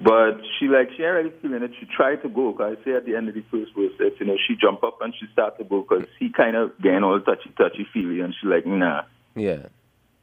But 0.00 0.40
she 0.58 0.68
like 0.68 0.90
she 0.96 1.02
already 1.02 1.30
feeling 1.42 1.62
it. 1.64 1.72
She 1.80 1.86
tried 1.86 2.22
to 2.22 2.28
go. 2.28 2.52
Cause 2.52 2.76
I 2.80 2.84
say 2.84 2.92
at 2.94 3.04
the 3.04 3.16
end 3.16 3.28
of 3.28 3.34
the 3.34 3.42
first 3.50 3.72
verse 3.76 3.92
that 3.98 4.12
you 4.20 4.26
know 4.26 4.36
she 4.46 4.54
jump 4.54 4.84
up 4.84 4.98
and 5.02 5.12
she 5.18 5.26
start 5.32 5.58
to 5.58 5.64
go 5.64 5.82
because 5.82 6.06
he 6.20 6.30
kind 6.30 6.56
of 6.56 6.70
getting 6.80 7.02
all 7.02 7.18
touchy 7.20 7.50
touchy 7.58 7.86
feely 7.92 8.20
and 8.20 8.32
she 8.40 8.46
like 8.46 8.64
nah. 8.64 9.02
yeah. 9.34 9.66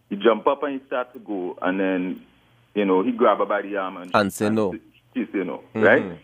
He 0.10 0.16
jump 0.16 0.48
up 0.48 0.64
and 0.64 0.80
he 0.80 0.86
start 0.86 1.12
to 1.14 1.20
go, 1.20 1.58
and 1.64 1.80
then, 1.80 2.24
you 2.76 2.86
know, 2.86 3.02
he 3.02 3.12
grab 3.12 3.40
her 3.40 3.46
by 3.48 3.64
the 3.64 3.76
arm 3.76 3.98
and, 3.98 4.12
And 4.14 4.32
say 4.32 4.50
no. 4.52 4.72
She 5.16 5.26
say 5.34 5.40
no, 5.44 5.64
Mhm. 5.74 5.84
right? 5.84 6.20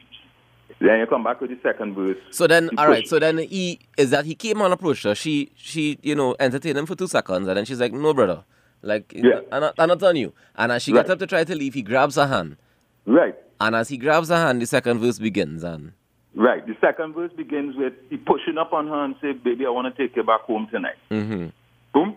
Then 0.79 0.99
you 0.99 1.07
come 1.07 1.23
back 1.23 1.41
with 1.41 1.49
the 1.49 1.57
second 1.63 1.95
verse. 1.95 2.17
So 2.29 2.45
then, 2.45 2.69
all 2.77 2.87
right. 2.87 3.07
So 3.07 3.17
then, 3.17 3.39
he 3.39 3.79
is 3.97 4.11
that 4.11 4.25
he 4.25 4.35
came 4.35 4.61
and 4.61 4.71
approached 4.71 5.03
her. 5.05 5.15
She, 5.15 5.51
she, 5.55 5.97
you 6.03 6.13
know, 6.13 6.35
entertained 6.39 6.77
him 6.77 6.85
for 6.85 6.93
two 6.95 7.07
seconds, 7.07 7.47
and 7.47 7.57
then 7.57 7.65
she's 7.65 7.79
like, 7.79 7.91
"No, 7.91 8.13
brother, 8.13 8.43
like, 8.83 9.11
Yeah. 9.15 9.41
I'm 9.51 9.61
not, 9.61 9.73
I'm 9.79 9.87
not 9.89 10.03
on 10.03 10.15
you." 10.15 10.31
And 10.55 10.71
as 10.71 10.83
she 10.83 10.91
gets 10.91 11.09
Right. 11.09 11.13
up 11.13 11.19
to 11.19 11.27
try 11.27 11.43
to 11.43 11.55
leave, 11.55 11.73
he 11.73 11.81
grabs 11.81 12.15
her 12.17 12.27
hand, 12.27 12.57
right, 13.05 13.35
and 13.59 13.75
as 13.75 13.89
he 13.89 13.97
grabs 13.97 14.29
her 14.29 14.35
hand, 14.35 14.61
the 14.61 14.65
second 14.65 14.99
verse 14.99 15.19
begins, 15.19 15.63
and 15.63 15.91
right. 16.35 16.65
The 16.65 16.75
second 16.81 17.13
verse 17.13 17.31
begins 17.35 17.75
with 17.75 17.93
he 18.09 18.17
pushing 18.17 18.57
up 18.57 18.73
on 18.73 18.87
her 18.87 19.03
and 19.05 19.15
say, 19.21 19.33
"Baby, 19.33 19.65
I 19.65 19.69
want 19.69 19.93
to 19.95 20.07
take 20.07 20.15
you 20.15 20.23
back 20.23 20.41
home 20.41 20.67
tonight." 20.71 20.95
Mm-hmm. 21.09 21.47
Boom, 21.93 22.15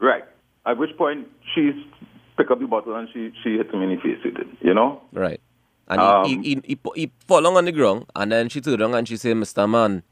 right. 0.00 0.24
At 0.66 0.78
which 0.78 0.96
point 0.96 1.26
she's 1.54 1.74
pick 2.36 2.50
up 2.50 2.58
the 2.60 2.66
bottle 2.66 2.94
and 2.96 3.08
she 3.12 3.30
she 3.42 3.56
hit 3.56 3.70
him 3.72 3.82
in 3.82 3.90
the 3.90 3.96
face 3.96 4.18
with 4.24 4.36
it. 4.38 4.46
You 4.60 4.74
know, 4.74 5.02
right, 5.12 5.40
and 5.88 6.00
Um, 6.00 6.24
he, 6.24 6.34
he, 6.36 6.42
he, 6.42 6.60
he, 6.64 6.78
he 6.94 7.12
fall 7.26 7.46
on 7.46 7.64
the 7.64 7.72
ground, 7.72 8.06
and 8.16 8.32
then 8.32 8.48
she 8.48 8.60
turned 8.60 8.80
around 8.80 8.94
and 8.94 9.06
she 9.08 9.16
said, 9.16 9.36
"Mister 9.36 9.66
Man, 9.66 10.02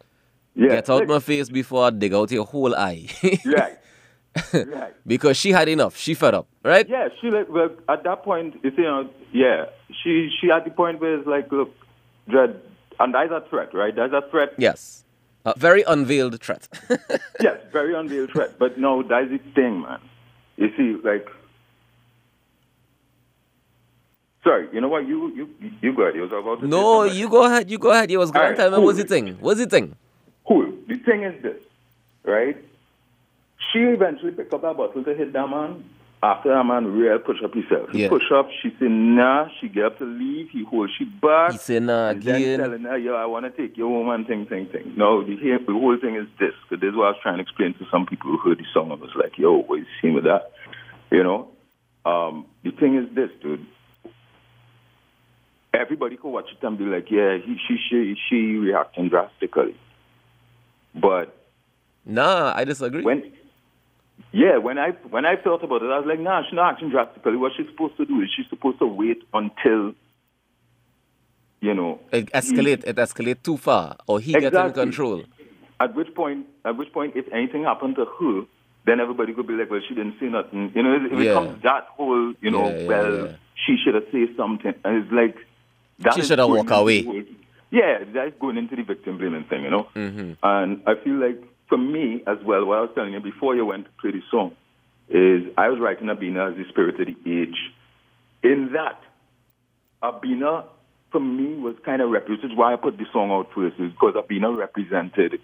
yeah. 0.55 0.69
get 0.69 0.91
out 0.91 1.01
like- 1.01 1.09
my 1.09 1.19
face 1.21 1.49
before 1.49 1.85
I 1.87 1.91
dig 1.91 2.13
out 2.15 2.31
your 2.31 2.45
whole 2.45 2.75
eye," 2.75 3.07
Right, 3.47 3.79
right. 4.53 4.95
because 5.07 5.37
she 5.37 5.53
had 5.53 5.69
enough. 5.69 5.97
She 5.97 6.15
fed 6.15 6.35
up, 6.35 6.47
right? 6.65 6.89
Yeah, 6.89 7.09
she 7.21 7.31
like 7.31 7.49
well 7.49 7.71
at 7.89 8.05
that 8.05 8.23
point 8.23 8.57
you 8.63 8.71
know, 8.79 9.01
uh, 9.01 9.05
yeah, 9.33 9.67
she 10.03 10.31
she 10.41 10.51
at 10.51 10.65
the 10.65 10.71
point 10.71 11.01
where 11.01 11.17
it's 11.19 11.27
like, 11.27 11.51
look, 11.53 11.75
Dread, 12.29 12.61
and 12.99 13.15
that's 13.15 13.31
a 13.33 13.43
threat, 13.49 13.75
right? 13.75 13.95
That's 13.95 14.13
a 14.13 14.23
threat. 14.31 14.51
Yes, 14.59 15.05
a 15.45 15.55
very 15.59 15.83
unveiled 15.83 16.41
threat. 16.43 16.69
Yes, 17.41 17.59
very 17.73 17.95
unveiled 17.95 18.31
threat. 18.33 18.59
But 18.59 18.79
no, 18.79 19.03
that's 19.03 19.31
the 19.31 19.39
thing, 19.55 19.81
man. 19.81 19.99
You 20.57 20.69
see, 20.77 21.01
like, 21.03 21.27
sorry, 24.45 24.69
you 24.73 24.81
know 24.81 24.89
what? 24.89 25.07
You 25.09 25.29
you 25.35 25.49
you 25.81 25.93
go 25.95 26.03
ahead. 26.03 26.15
You 26.17 26.23
was 26.23 26.33
about 26.33 26.57
to 26.61 26.67
say 26.67 26.71
no, 26.71 27.05
you 27.05 27.29
go 27.29 27.45
ahead. 27.47 27.71
You 27.71 27.79
go 27.79 27.91
ahead. 27.91 28.11
You 28.11 28.19
was 28.19 28.31
going 28.31 28.43
Alright, 28.43 28.57
to 28.57 28.63
tell 28.63 28.71
me 28.71 28.77
cool. 28.77 28.85
what's 28.85 28.99
the 28.99 29.05
thing. 29.05 29.37
What's 29.41 29.61
the 29.61 29.67
thing? 29.67 29.97
Cool. 30.47 30.73
The 30.87 30.97
thing 30.99 31.23
is 31.23 31.43
this, 31.43 31.63
right? 32.25 32.57
She 33.73 33.81
eventually 33.81 34.33
picked 34.33 34.53
up 34.55 34.63
that 34.63 34.77
bottle 34.77 35.05
to 35.05 35.15
hit 35.15 35.33
that 35.33 35.47
man. 35.49 35.85
After 36.23 36.51
that 36.51 36.65
man 36.65 36.87
real 36.87 37.19
push 37.19 37.39
up 37.43 37.55
himself. 37.55 37.89
He 37.93 38.03
Yeah. 38.03 38.11
push 38.11 38.31
up, 38.31 38.51
she 38.63 38.69
said 38.79 38.91
nah, 38.91 39.49
she 39.59 39.69
get 39.69 39.85
up 39.85 39.99
to 39.99 40.05
leave, 40.05 40.51
he 40.51 40.65
hold 40.65 40.91
she 40.99 41.05
back. 41.07 41.53
He 41.53 41.59
said, 41.59 41.83
nah, 41.85 42.11
and 42.11 42.23
then 42.23 42.59
telling 42.59 42.83
her, 42.83 42.99
yo, 42.99 43.15
I 43.15 43.25
want 43.25 43.47
to 43.47 43.51
take 43.51 43.75
your 43.79 43.89
woman, 43.89 44.27
thing, 44.27 44.45
thing, 44.45 44.67
thing. 44.67 44.93
No, 44.99 45.25
the, 45.25 45.35
here- 45.37 45.59
the 45.59 45.73
whole 45.73 45.97
thing 45.99 46.17
is 46.17 46.27
this, 46.39 46.53
because 46.69 46.81
this 46.83 46.91
is 46.91 46.95
what 46.97 47.07
I 47.07 47.11
was 47.13 47.17
trying 47.23 47.37
to 47.37 47.43
explain 47.43 47.73
to 47.75 47.87
some 47.91 48.05
people 48.05 48.31
who 48.31 48.37
heard 48.51 48.59
the 48.59 48.67
song 48.75 48.91
and 48.91 49.01
was 49.01 49.15
like, 49.15 49.39
yo, 49.39 49.63
what 49.63 49.77
you 49.77 49.87
seen 50.03 50.13
with 50.13 50.25
that? 50.25 50.53
You 51.11 51.23
know? 51.25 51.49
Um, 52.05 52.45
the 52.65 52.73
thing 52.73 52.97
is 52.97 53.15
this, 53.15 53.31
dude. 53.43 53.65
Everybody 55.73 56.17
could 56.17 56.31
watch 56.31 56.51
it 56.53 56.67
and 56.67 56.77
be 56.77 56.85
like, 56.85 57.11
yeah, 57.11 57.39
he, 57.39 57.57
she, 57.67 57.79
she, 57.89 58.17
she 58.29 58.37
reacting 58.57 59.09
drastically. 59.09 59.75
But 60.95 61.35
Nah, 62.05 62.53
I 62.57 62.65
disagree. 62.65 63.03
when 63.03 63.33
yeah, 64.33 64.59
when 64.59 64.79
I 64.79 64.91
when 65.11 65.25
I 65.25 65.37
thought 65.37 65.63
about 65.65 65.83
it, 65.83 65.87
I 65.91 65.99
was 65.99 66.07
like, 66.07 66.21
nah, 66.21 66.43
she's 66.45 66.55
not 66.55 66.75
acting 66.75 66.91
drastically. 66.91 67.37
What 67.37 67.53
she's 67.57 67.67
supposed 67.67 67.97
to 67.99 68.05
do 68.07 68.21
is 68.21 68.29
she's 68.37 68.49
supposed 68.49 68.79
to 68.81 68.87
wait 68.87 69.23
until 69.35 69.95
you 71.61 71.75
know 71.75 72.01
it 72.13 72.31
escalate, 72.33 72.85
it 72.87 72.97
escalate 72.97 73.43
too 73.43 73.57
far, 73.57 73.97
or 74.07 74.21
he 74.21 74.33
get 74.33 74.43
in 74.43 74.49
Exactly. 74.49 74.83
control. 74.83 75.23
At 75.81 75.95
which 75.95 76.15
point 76.15 76.47
at 76.65 76.77
which 76.77 76.93
point 76.93 77.17
if 77.17 77.27
anything 77.33 77.65
happened 77.65 77.97
to 77.97 78.05
her, 78.05 78.43
then 78.87 79.01
everybody 79.01 79.33
could 79.35 79.47
be 79.47 79.55
like, 79.55 79.71
well, 79.71 79.81
she 79.87 79.95
didn't 79.95 80.17
say 80.21 80.27
nothing. 80.27 80.73
You 80.75 80.83
know, 80.83 80.95
it, 80.95 81.13
it 81.13 81.13
Yeah. 81.13 81.41
becomes 81.41 81.63
that 81.63 81.85
whole, 81.97 82.35
you 82.41 82.51
know, 82.51 82.69
Yeah, 82.69 82.79
yeah, 82.79 82.87
well, 82.89 83.35
she 83.67 83.77
should 83.83 83.95
have 83.95 84.05
said 84.13 84.29
something. 84.37 84.75
And 84.85 85.03
it's 85.05 85.13
like, 85.13 85.37
that 86.01 86.15
She 86.15 86.23
should 86.23 86.39
have 86.39 86.49
walked 86.49 86.71
away. 86.71 87.27
Yeah, 87.71 88.05
that's 88.13 88.35
going 88.41 88.57
into 88.57 88.75
the 88.77 88.83
victim 88.83 89.17
blaming 89.19 89.45
thing, 89.45 89.63
you 89.65 89.71
know? 89.71 89.87
Mm-hmm. 89.95 90.33
And 90.43 90.83
I 90.87 90.95
feel 90.97 91.15
like, 91.15 91.41
for 91.71 91.79
me 91.79 92.23
as 92.27 92.37
well, 92.45 92.67
what 92.67 92.77
I 92.79 92.81
was 92.83 92.91
telling 92.95 93.15
you 93.15 93.21
before 93.21 93.57
you 93.57 93.65
went 93.65 93.87
to 93.87 93.91
play 94.01 94.11
the 94.11 94.23
song, 94.31 94.55
is 95.09 95.45
I 95.57 95.69
was 95.71 95.79
writing 95.81 96.09
Abina 96.09 96.51
as 96.51 96.57
the 96.59 96.65
spirit 96.69 97.01
of 97.01 97.07
the 97.07 97.17
age. 97.41 97.57
In 98.43 98.73
that, 98.75 99.01
Abina, 100.03 100.65
for 101.11 101.21
me, 101.21 101.55
was 101.57 101.77
kind 101.85 102.03
of 102.03 102.11
represented. 102.11 102.57
Why 102.57 102.75
I 102.75 102.77
put 102.77 102.99
the 102.99 103.07
song 103.13 103.31
out 103.31 103.49
first 103.55 103.79
is 103.81 103.91
because 103.93 104.15
Abina 104.15 104.55
represented 104.57 105.41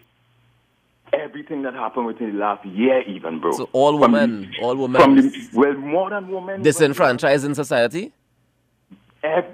everything 1.13 1.63
that 1.63 1.75
happened 1.75 2.07
within 2.07 2.33
the 2.33 2.39
last 2.39 2.65
year, 2.67 3.01
even, 3.03 3.39
bro. 3.41 3.53
So 3.53 3.69
all 3.73 3.93
From 3.99 4.13
women, 4.13 4.51
the- 4.51 4.63
all 4.65 4.73
From 4.75 4.93
women 4.93 5.17
the, 5.31 5.49
well, 5.55 5.75
more 5.75 6.11
than 6.11 6.29
women. 6.29 6.63
disenfranchised 6.63 7.45
in 7.45 7.55
society? 7.55 8.13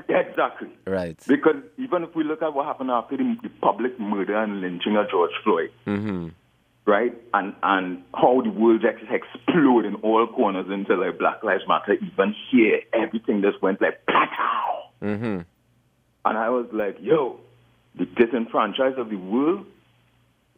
Exactly. 0.08 0.68
Right. 0.86 1.18
Because 1.26 1.56
even 1.78 2.04
if 2.04 2.14
we 2.14 2.24
look 2.24 2.42
at 2.42 2.52
what 2.52 2.66
happened 2.66 2.90
after 2.90 3.16
the, 3.16 3.36
the 3.42 3.48
public 3.48 3.98
murder 3.98 4.36
and 4.36 4.60
lynching 4.60 4.96
of 4.96 5.08
George 5.10 5.30
Floyd, 5.44 5.70
Mm-hmm. 5.86 6.28
Right? 6.86 7.14
And 7.34 7.54
and 7.62 8.02
how 8.14 8.42
the 8.42 8.50
world 8.50 8.82
just 8.82 9.10
exploded 9.10 9.92
in 9.92 10.00
all 10.02 10.26
corners 10.26 10.66
into 10.70 10.94
like 10.96 11.18
Black 11.18 11.42
Lives 11.42 11.64
Matter. 11.68 11.94
Even 11.94 12.34
here, 12.50 12.80
everything 12.92 13.42
just 13.42 13.62
went 13.62 13.80
like 13.80 14.04
pow. 14.06 14.90
Mm-hmm. 15.02 15.40
And 16.24 16.38
I 16.38 16.50
was 16.50 16.66
like, 16.72 16.96
yo, 17.00 17.40
the 17.96 18.06
disenfranchised 18.06 18.98
of 18.98 19.10
the 19.10 19.16
world 19.16 19.66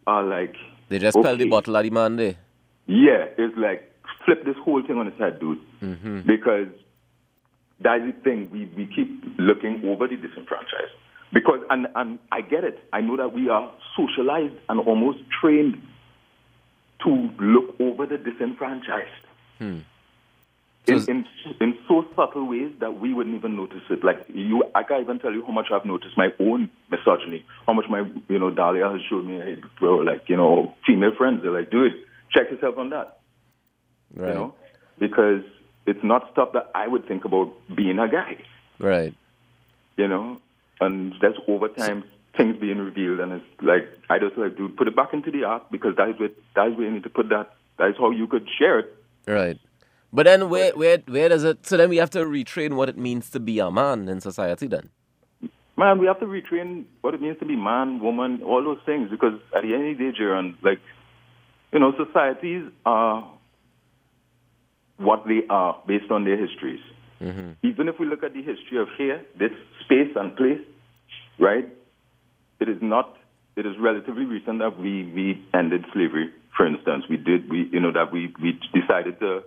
are 0.06 0.22
like. 0.22 0.56
They 0.88 0.98
just 0.98 1.20
fell 1.20 1.36
the 1.36 1.48
bottle 1.48 1.76
at 1.76 1.82
the 1.82 1.90
man 1.90 2.16
there. 2.16 2.36
Yeah, 2.86 3.26
it's 3.38 3.56
like 3.56 3.90
flip 4.24 4.44
this 4.44 4.56
whole 4.62 4.82
thing 4.86 4.98
on 4.98 5.08
its 5.08 5.18
head, 5.18 5.40
dude. 5.40 5.60
Mm-hmm. 5.82 6.20
Because 6.26 6.68
that's 7.80 8.04
the 8.04 8.12
thing. 8.12 8.50
We 8.50 8.66
we 8.76 8.86
keep 8.86 9.24
looking 9.38 9.82
over 9.88 10.06
the 10.06 10.16
disenfranchised. 10.16 10.92
Because 11.32 11.60
and 11.70 11.88
and 11.96 12.18
I 12.30 12.42
get 12.42 12.64
it. 12.64 12.78
I 12.92 13.00
know 13.00 13.16
that 13.16 13.32
we 13.32 13.48
are 13.48 13.72
socialized 13.96 14.54
and 14.68 14.80
almost 14.80 15.18
trained 15.40 15.82
to 17.04 17.30
look 17.40 17.76
over 17.80 18.06
the 18.06 18.18
disenfranchised. 18.18 19.24
Hmm. 19.58 19.78
So 20.86 20.96
In, 20.96 21.08
in 21.08 21.26
in 21.60 21.78
so 21.88 22.04
subtle 22.14 22.46
ways 22.46 22.70
that 22.80 23.00
we 23.00 23.14
wouldn't 23.14 23.34
even 23.36 23.56
notice 23.56 23.80
it. 23.88 24.04
Like 24.04 24.26
you, 24.28 24.64
I 24.74 24.82
can't 24.82 25.00
even 25.00 25.18
tell 25.18 25.32
you 25.32 25.42
how 25.46 25.52
much 25.52 25.68
I've 25.72 25.86
noticed 25.86 26.16
my 26.18 26.30
own 26.38 26.68
misogyny. 26.90 27.44
How 27.66 27.72
much 27.72 27.86
my, 27.88 28.00
you 28.28 28.38
know, 28.38 28.50
Dahlia 28.50 28.90
has 28.90 29.00
showed 29.08 29.24
me, 29.24 29.36
hey, 29.38 29.56
bro, 29.78 29.96
like 29.96 30.28
you 30.28 30.36
know, 30.36 30.74
female 30.86 31.14
friends. 31.16 31.40
They're 31.42 31.52
like, 31.52 31.70
dude, 31.70 31.94
check 32.30 32.50
yourself 32.50 32.76
on 32.76 32.90
that 32.90 33.18
Right. 34.14 34.28
you 34.28 34.34
know, 34.34 34.54
because 34.98 35.42
it's 35.86 36.04
not 36.04 36.30
stuff 36.32 36.52
that 36.52 36.70
I 36.74 36.86
would 36.86 37.06
think 37.08 37.24
about 37.24 37.52
being 37.74 37.98
a 37.98 38.06
guy, 38.08 38.36
Right. 38.78 39.14
you 39.96 40.06
know, 40.06 40.38
and 40.80 41.14
that's 41.22 41.38
over 41.48 41.68
time 41.68 42.04
things 42.36 42.56
being 42.56 42.78
revealed, 42.78 43.20
and 43.20 43.32
it's 43.32 43.44
like 43.62 43.88
I 44.10 44.18
just 44.18 44.36
like, 44.36 44.56
dude, 44.56 44.76
put 44.76 44.88
it 44.88 44.96
back 44.96 45.12
into 45.12 45.30
the 45.30 45.44
art 45.44 45.70
because 45.70 45.96
that 45.96 46.08
is 46.08 46.18
where 46.18 46.30
that 46.56 46.68
is 46.68 46.76
where 46.76 46.86
you 46.86 46.92
need 46.92 47.02
to 47.04 47.10
put 47.10 47.28
that. 47.28 47.54
That 47.78 47.88
is 47.88 47.96
how 47.98 48.10
you 48.10 48.26
could 48.26 48.48
share 48.58 48.78
it. 48.80 48.96
Right. 49.26 49.58
But 50.12 50.26
then 50.26 50.48
where 50.48 50.72
where 50.72 50.98
where 51.06 51.28
does 51.28 51.44
it 51.44 51.66
so 51.66 51.76
then 51.76 51.88
we 51.90 51.96
have 51.96 52.10
to 52.10 52.20
retrain 52.20 52.74
what 52.74 52.88
it 52.88 52.96
means 52.96 53.30
to 53.30 53.40
be 53.40 53.58
a 53.58 53.70
man 53.70 54.08
in 54.08 54.20
society 54.20 54.66
then? 54.66 54.90
Man, 55.76 55.98
we 55.98 56.06
have 56.06 56.20
to 56.20 56.26
retrain 56.26 56.84
what 57.00 57.14
it 57.14 57.20
means 57.20 57.38
to 57.40 57.44
be 57.44 57.56
man, 57.56 57.98
woman, 57.98 58.42
all 58.44 58.62
those 58.62 58.78
things 58.86 59.10
because 59.10 59.34
at 59.56 59.62
the 59.62 59.74
end 59.74 59.90
of 59.90 59.98
the 59.98 60.04
day, 60.04 60.16
Jaron, 60.16 60.54
like, 60.62 60.78
you 61.72 61.80
know, 61.80 61.92
societies 61.96 62.70
are 62.86 63.28
what 64.98 65.26
they 65.26 65.42
are 65.50 65.76
based 65.86 66.12
on 66.12 66.24
their 66.24 66.36
histories. 66.36 66.80
Mm-hmm. 67.20 67.50
Even 67.62 67.88
if 67.88 67.98
we 67.98 68.06
look 68.06 68.22
at 68.22 68.34
the 68.34 68.42
history 68.42 68.78
of 68.78 68.88
here, 68.96 69.24
this 69.36 69.50
space 69.84 70.12
and 70.14 70.36
place, 70.36 70.60
right? 71.38 71.68
It 72.60 72.68
is 72.68 72.78
not. 72.80 73.16
It 73.56 73.66
is 73.66 73.74
relatively 73.78 74.24
recent 74.24 74.58
that 74.60 74.78
we 74.78 75.04
we 75.14 75.44
ended 75.54 75.84
slavery. 75.92 76.30
For 76.56 76.66
instance, 76.66 77.04
we 77.08 77.16
did. 77.16 77.48
We 77.50 77.68
you 77.72 77.80
know 77.80 77.92
that 77.92 78.12
we 78.12 78.32
we 78.42 78.58
decided 78.72 79.18
to 79.20 79.42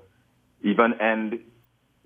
even 0.63 0.93
end, 0.99 1.39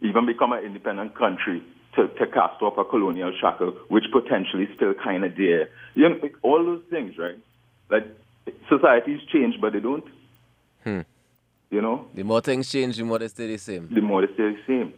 even 0.02 0.26
become 0.26 0.52
an 0.54 0.64
independent 0.64 1.16
country 1.18 1.64
to, 1.96 2.08
to 2.08 2.26
cast 2.28 2.62
off 2.62 2.78
a 2.78 2.84
colonial 2.86 3.32
shackle, 3.40 3.72
which 3.90 4.06
potentially 4.12 4.68
still 4.76 4.94
kind 4.94 5.24
of 5.24 5.36
there. 5.36 5.70
You 5.96 6.10
know, 6.10 6.20
all 6.42 6.64
those 6.64 6.82
things, 6.90 7.18
right? 7.18 7.38
Like 7.90 8.06
societies 8.70 9.20
change, 9.32 9.56
but 9.62 9.74
they 9.74 9.80
don't. 9.80 10.04
Hmm. 10.84 11.02
You 11.70 11.82
know, 11.82 12.06
The 12.14 12.24
more 12.24 12.42
things 12.42 12.70
change, 12.70 12.98
the 12.98 13.04
more 13.06 13.20
they 13.20 13.30
stay 13.30 13.48
the 13.48 13.58
same. 13.58 13.88
the 13.94 14.02
more 14.02 14.26
they 14.26 14.34
stay 14.34 14.50
the 14.52 14.60
same. 14.68 14.94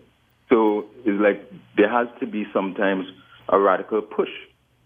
So 0.49 0.85
it's 1.05 1.21
like 1.21 1.51
there 1.77 1.89
has 1.89 2.07
to 2.19 2.25
be 2.25 2.45
sometimes 2.51 3.05
a 3.49 3.59
radical 3.59 4.01
push. 4.01 4.29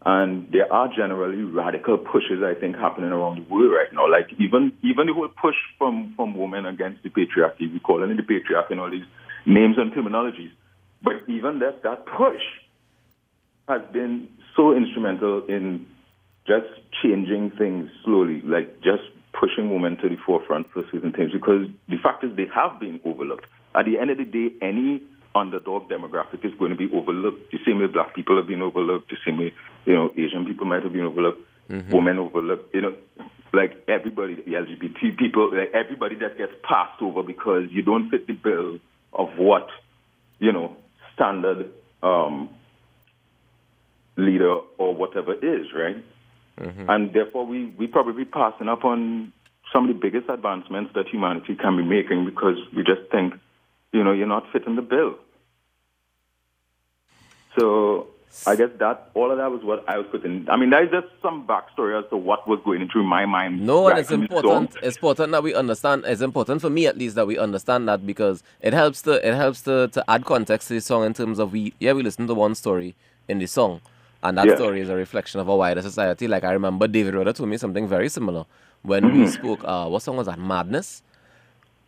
And 0.06 0.48
there 0.52 0.72
are 0.72 0.88
generally 0.96 1.44
radical 1.44 1.98
pushes, 1.98 2.44
I 2.44 2.54
think, 2.60 2.76
happening 2.76 3.12
around 3.12 3.40
the 3.40 3.54
world 3.54 3.72
right 3.72 3.92
now. 3.92 4.10
Like 4.10 4.30
even 4.40 4.72
even 4.84 5.08
the 5.08 5.14
whole 5.14 5.28
push 5.28 5.56
from, 5.78 6.14
from 6.16 6.38
women 6.38 6.66
against 6.66 7.04
the 7.04 7.10
patriarchy, 7.10 7.72
we 7.72 7.80
call 7.80 8.04
it 8.04 8.16
the 8.16 8.24
patriarchy 8.24 8.72
and 8.72 8.80
all 8.80 8.92
these 8.92 9.08
names 9.46 9.76
and 9.78 9.92
terminologies. 9.92 10.52
But 11.04 11.28
even 11.28 11.60
that 11.60 11.84
that 11.84 12.06
push 12.06 12.42
has 13.68 13.82
been 13.92 14.30
so 14.56 14.76
instrumental 14.76 15.46
in 15.48 15.86
just 16.46 16.68
changing 17.04 17.52
things 17.58 17.90
slowly, 18.06 18.42
like 18.42 18.78
just 18.82 19.04
pushing 19.34 19.72
women 19.72 19.98
to 19.98 20.10
the 20.10 20.18
forefront 20.26 20.72
for 20.72 20.84
certain 20.92 21.12
things 21.12 21.32
because 21.32 21.68
the 21.90 21.98
fact 22.02 22.24
is 22.24 22.36
they 22.36 22.48
have 22.54 22.80
been 22.80 23.00
overlooked. 23.04 23.46
At 23.76 23.86
the 23.86 24.00
end 24.00 24.10
of 24.10 24.18
the 24.18 24.26
day, 24.26 24.56
any 24.62 25.02
underdog 25.38 25.90
demographic 25.90 26.44
is 26.44 26.54
going 26.60 26.72
to 26.72 26.78
be 26.78 26.90
overlooked. 26.94 27.52
The 27.52 27.60
same 27.66 27.80
way 27.80 27.88
black 27.88 28.16
people 28.16 28.36
have 28.38 28.48
been 28.48 28.62
overlooked, 28.62 29.10
the 29.10 29.18
same 29.26 29.38
way, 29.38 29.54
you 29.86 29.94
know, 29.94 30.12
Asian 30.18 30.46
people 30.46 30.66
might 30.66 30.84
have 30.84 30.94
been 30.94 31.06
overlooked, 31.06 31.42
women 31.92 32.18
overlooked, 32.20 32.74
you 32.74 32.82
know, 32.82 32.96
like 33.54 33.84
everybody, 33.88 34.36
the 34.36 34.52
LGBT 34.52 35.18
people, 35.18 35.56
like 35.56 35.72
everybody 35.74 36.16
that 36.16 36.38
gets 36.38 36.54
passed 36.64 37.02
over 37.02 37.24
because 37.24 37.64
you 37.72 37.82
don't 37.82 38.10
fit 38.10 38.28
the 38.28 38.34
bill 38.34 38.80
of 39.14 39.30
what, 39.38 39.68
you 40.40 40.52
know, 40.52 40.76
standard 41.14 41.72
um, 42.04 42.50
leader 44.18 44.56
or 44.78 44.94
whatever 44.96 45.34
is, 45.34 45.68
right? 45.74 46.04
And 46.90 47.14
therefore, 47.14 47.46
we, 47.46 47.66
we 47.78 47.88
probably 47.88 48.26
passing 48.26 48.68
up 48.68 48.84
on 48.84 49.32
some 49.72 49.90
of 49.90 49.96
the 49.96 50.00
biggest 50.00 50.30
advancements 50.30 50.92
that 50.96 51.08
humanity 51.08 51.56
can 51.56 51.78
be 51.78 51.84
making 51.84 52.26
because 52.26 52.58
we 52.76 52.84
just 52.84 53.10
think, 53.12 53.34
you 53.92 54.04
know, 54.04 54.12
you're 54.12 54.28
not 54.28 54.46
fitting 54.52 54.76
the 54.76 54.82
bill. 54.82 55.18
So 57.58 58.08
I 58.46 58.56
guess 58.56 58.70
that 58.80 59.10
all 59.16 59.32
of 59.32 59.38
that 59.38 59.52
was 59.52 59.64
what 59.64 59.84
I 59.90 59.98
was 59.98 60.06
putting. 60.12 60.48
I 60.50 60.58
mean, 60.58 60.70
that 60.70 60.84
is 60.84 60.90
just 60.92 61.08
some 61.22 61.48
backstory 61.48 61.98
as 62.02 62.08
to 62.12 62.18
what 62.18 62.48
was 62.48 62.60
going 62.64 62.88
through 62.92 63.04
my 63.04 63.26
mind. 63.26 63.66
No, 63.66 63.88
and 63.88 63.98
it's 63.98 64.12
important. 64.12 64.74
song. 64.74 64.82
It's 64.84 64.96
important 64.98 65.32
that 65.32 65.44
we 65.44 65.56
understand. 65.56 66.04
It's 66.06 66.22
important 66.22 66.62
for 66.62 66.70
me 66.70 66.86
at 66.86 66.98
least 66.98 67.16
that 67.16 67.26
we 67.26 67.38
understand 67.38 67.88
that 67.90 68.06
because 68.06 68.44
it 68.62 68.74
helps 68.74 69.02
to 69.04 69.14
it 69.28 69.34
helps 69.34 69.62
to, 69.64 69.88
to 69.90 70.04
add 70.10 70.26
context 70.26 70.68
to 70.68 70.76
the 70.76 70.82
song 70.82 71.06
in 71.06 71.14
terms 71.14 71.40
of 71.40 71.52
we 71.54 71.74
yeah 71.80 71.94
we 71.94 72.04
listen 72.04 72.28
to 72.28 72.34
one 72.36 72.54
story 72.56 72.96
in 73.28 73.40
the 73.40 73.48
song, 73.48 73.82
and 74.24 74.38
that 74.38 74.48
Yeah. 74.48 74.56
story 74.56 74.82
is 74.82 74.90
a 74.90 74.96
reflection 74.96 75.40
of 75.40 75.48
a 75.48 75.56
wider 75.56 75.82
society. 75.82 76.28
Like 76.28 76.44
I 76.44 76.52
remember 76.52 76.88
David 76.88 77.16
Rudder 77.16 77.34
told 77.34 77.50
me 77.50 77.58
something 77.58 77.88
very 77.88 78.10
similar 78.10 78.46
when 78.84 79.04
Mm-hmm. 79.04 79.20
we 79.22 79.28
spoke. 79.28 79.62
Uh, 79.64 79.88
what 79.88 80.02
song 80.04 80.18
was 80.18 80.28
that? 80.28 80.38
Madness. 80.40 81.02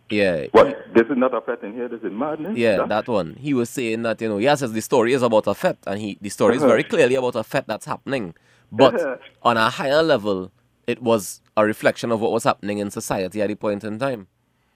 Yeah. 0.10 0.48
What? 0.52 0.94
This 0.94 1.08
is 1.08 1.18
not 1.18 1.34
a 1.34 1.42
fete 1.42 1.64
in 1.64 1.74
here. 1.74 1.88
This 1.88 2.02
is 2.02 2.12
madness. 2.12 2.58
Yeah, 2.58 2.78
That- 2.78 2.90
that 2.90 3.08
one. 3.08 3.36
He 3.40 3.54
was 3.54 3.70
saying 3.70 4.02
that, 4.04 4.20
you 4.22 4.30
know, 4.30 4.38
yes, 4.40 4.62
the 4.62 4.82
story 4.82 5.14
is 5.14 5.22
about 5.22 5.48
a 5.48 5.54
fete, 5.54 5.78
and 5.86 6.00
he 6.00 6.18
the 6.22 6.30
story 6.30 6.56
is 6.56 6.62
Uh-huh. 6.64 6.72
very 6.72 6.84
clearly 6.84 7.16
about 7.16 7.36
a 7.36 7.44
fete 7.44 7.66
that's 7.68 7.86
happening. 7.86 8.34
But 8.72 8.96
on 9.44 9.58
a 9.58 9.70
higher 9.70 10.04
level, 10.04 10.52
it 10.88 11.02
was 11.02 11.42
a 11.58 11.64
reflection 11.66 12.12
of 12.12 12.22
what 12.22 12.32
was 12.32 12.44
happening 12.44 12.78
in 12.80 12.90
society 12.92 13.42
at 13.42 13.48
the 13.48 13.56
point 13.56 13.84
in 13.84 14.00
time. 14.00 14.28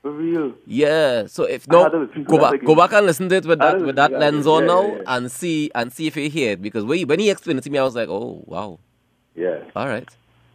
for 0.04 0.12
real. 0.12 0.52
Yeah. 0.68 1.28
So 1.28 1.44
if 1.46 1.66
no, 1.70 1.84
had 1.84 1.94
to 1.94 2.00
listen 2.00 2.26
to 2.26 2.30
go 2.30 2.38
back, 2.38 2.62
go 2.66 2.76
back 2.76 2.92
and 2.92 3.06
listen 3.06 3.30
to 3.30 3.36
it 3.38 3.46
with 3.46 3.60
that 3.60 3.80
with 3.82 3.96
that 3.96 4.12
lens 4.12 4.46
on 4.46 4.64
Yeah, 4.64 4.68
now, 4.68 4.82
yeah, 4.88 4.96
yeah. 4.98 5.16
and 5.16 5.32
see 5.32 5.72
and 5.74 5.94
see 5.94 6.08
if 6.08 6.18
you 6.18 6.30
hear 6.30 6.52
it. 6.52 6.62
Because 6.62 6.84
when 6.84 6.98
he, 6.98 7.06
when 7.06 7.20
he 7.22 7.30
explained 7.30 7.60
it 7.60 7.64
to 7.64 7.70
me, 7.70 7.78
I 7.80 7.84
was 7.84 7.96
like, 7.96 8.10
oh 8.10 8.44
wow, 8.46 8.80
Yeah. 9.34 9.60
all 9.78 9.88
right, 9.88 10.10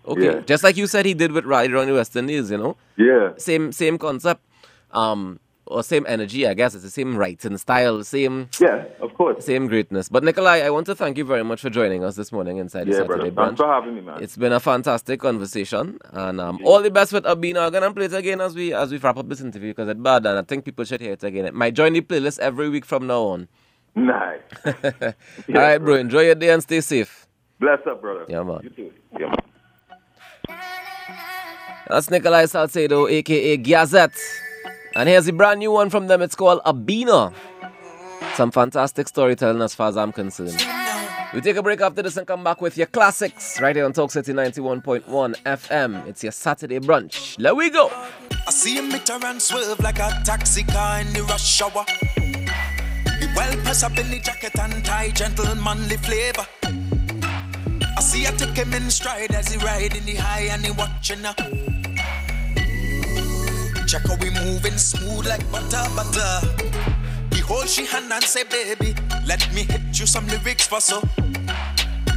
okay. 0.07 0.43
Just 0.45 0.63
like 0.63 0.77
you 0.77 0.87
said, 0.87 1.07
he 1.07 1.15
did 1.15 1.33
with 1.33 1.47
Ride 1.47 1.73
on 1.75 1.87
the 1.87 1.95
West 1.95 2.15
Indies, 2.15 2.51
you 2.51 2.59
know 2.59 2.77
Yeah. 2.99 3.31
same 3.39 3.73
same 3.73 3.97
concept, 3.97 4.43
um, 4.93 5.41
or 5.67 5.83
same 5.83 6.07
energy. 6.09 6.47
I 6.47 6.55
guess 6.55 6.75
it's 6.75 6.83
the 6.85 6.91
same 6.91 7.17
writing 7.17 7.57
style, 7.59 8.03
same 8.03 8.49
Yeah. 8.59 8.85
Of 9.01 9.13
course. 9.15 9.45
same 9.45 9.67
greatness. 9.67 10.09
But 10.09 10.25
Nikolai, 10.25 10.61
I 10.61 10.71
want 10.71 10.87
to 10.87 10.95
thank 10.95 11.19
you 11.19 11.25
very 11.25 11.43
much 11.45 11.61
for 11.61 11.69
joining 11.71 12.05
us 12.05 12.17
this 12.17 12.33
morning 12.33 12.57
inside 12.57 12.87
the 12.87 12.93
Saturday 12.93 13.07
brother. 13.07 13.31
branch. 13.33 13.49
Thanks 13.59 13.61
for 13.61 13.67
having 13.73 13.95
me, 13.97 14.01
man. 14.01 14.23
It's 14.23 14.37
been 14.37 14.53
a 14.53 14.61
fantastic 14.61 15.21
conversation, 15.21 15.99
and 16.13 16.41
um, 16.41 16.59
all 16.65 16.81
the 16.81 16.91
best 16.91 17.13
with 17.13 17.25
Abina. 17.25 17.67
I'm 17.67 17.73
gonna 17.73 17.93
play 17.93 18.07
it 18.07 18.15
again 18.15 18.41
as 18.41 18.55
we 18.55 18.73
as 18.73 18.91
we 18.91 18.97
wrap 18.99 19.19
up 19.19 19.29
this 19.29 19.41
interview 19.43 19.71
because 19.73 19.89
it's 19.91 20.01
bad, 20.01 20.25
and 20.25 20.39
I 20.39 20.43
think 20.43 20.65
people 20.65 20.85
should 20.87 21.01
hear 21.03 21.13
it 21.13 21.23
again. 21.25 21.45
It 21.45 21.55
might 21.55 21.75
join 21.75 21.93
the 21.93 22.01
playlist 22.01 22.39
every 22.39 22.71
week 22.71 22.85
from 22.87 23.07
now 23.07 23.23
on. 23.25 23.49
nice. 23.95 24.41
all 24.65 24.73
right, 25.49 25.79
bro. 25.79 25.97
Enjoy 25.97 26.21
your 26.23 26.35
day 26.37 26.51
and 26.51 26.63
stay 26.63 26.81
safe. 26.81 27.27
Bless 27.61 27.81
up, 27.87 28.01
brother. 28.01 28.25
Yeah, 28.29 28.43
man. 28.45 28.61
You 28.63 28.71
too. 28.71 28.93
Yeah, 29.19 29.27
man. 29.27 30.59
That's 31.89 32.11
Nikolai 32.11 32.47
Salcedo, 32.47 33.07
aka 33.09 33.57
Gyazette. 33.59 34.17
And 34.99 35.09
here's 35.09 35.29
a 35.29 35.33
brand 35.33 35.61
new 35.61 35.71
one 35.71 35.91
from 35.91 36.09
them. 36.09 36.21
It's 36.23 36.35
called 36.35 36.61
Abina. 36.67 37.33
Some 38.35 38.51
fantastic 38.51 39.07
storytelling 39.07 39.63
as 39.63 39.73
far 39.73 39.91
as 39.91 39.97
I'm 39.97 40.11
concerned. 40.11 40.61
We 41.33 41.41
take 41.41 41.55
a 41.55 41.63
break 41.63 41.81
after 41.81 42.03
this 42.03 42.17
and 42.17 42.27
come 42.27 42.43
back 42.43 42.61
with 42.61 42.77
your 42.77 42.89
classics 42.89 43.61
right 43.61 43.77
here 43.77 43.85
on 43.85 43.93
Talk 43.93 44.11
City 44.11 44.33
91.1 44.33 45.05
FM. 45.45 46.05
It's 46.09 46.25
your 46.25 46.33
Saturday 46.33 46.81
brunch. 46.81 47.37
Let 47.39 47.55
we 47.55 47.71
go. 47.71 47.93
I 48.45 48.51
see 48.51 48.75
him 48.75 48.89
meter 48.89 49.21
and 49.25 49.41
swerve 49.41 49.79
like 49.79 50.01
a 50.01 50.21
taxi 50.25 50.65
car 50.65 51.01
in 51.01 51.13
the 51.13 51.23
rush 51.23 51.63
hour. 51.63 51.85
He 53.21 53.27
well 53.37 53.57
press 53.63 53.85
up 53.85 53.97
in 53.97 54.11
the 54.11 54.19
jacket 54.19 54.59
and 54.59 54.85
tie, 54.85 55.11
gentlemanly 55.11 55.97
flavor. 55.99 56.45
I 56.65 58.01
see 58.01 58.27
I 58.27 58.33
take 58.33 58.57
him 58.57 58.75
in 58.75 58.91
stride 58.91 59.33
as 59.33 59.53
he 59.53 59.65
ride 59.65 59.97
in 59.97 60.05
the 60.07 60.17
high 60.17 60.49
and 60.53 60.67
he 60.67 60.73
watching 60.73 61.23
her. 61.23 61.88
Check 63.89 64.07
how 64.07 64.17
we 64.17 64.29
moving 64.29 64.77
smooth 64.77 65.27
like 65.27 65.51
butter, 65.51 65.83
butter. 65.97 66.41
He 67.33 67.41
hold 67.41 67.71
she 67.71 67.87
hand 67.87 68.13
and 68.13 68.23
say, 68.23 68.45
baby, 68.45 68.95
let 69.27 69.51
me 69.55 69.63
hit 69.63 69.99
you 69.99 70.07
some 70.07 70.27
lyrics 70.29 70.67
for 70.67 70.79
so. 70.79 71.01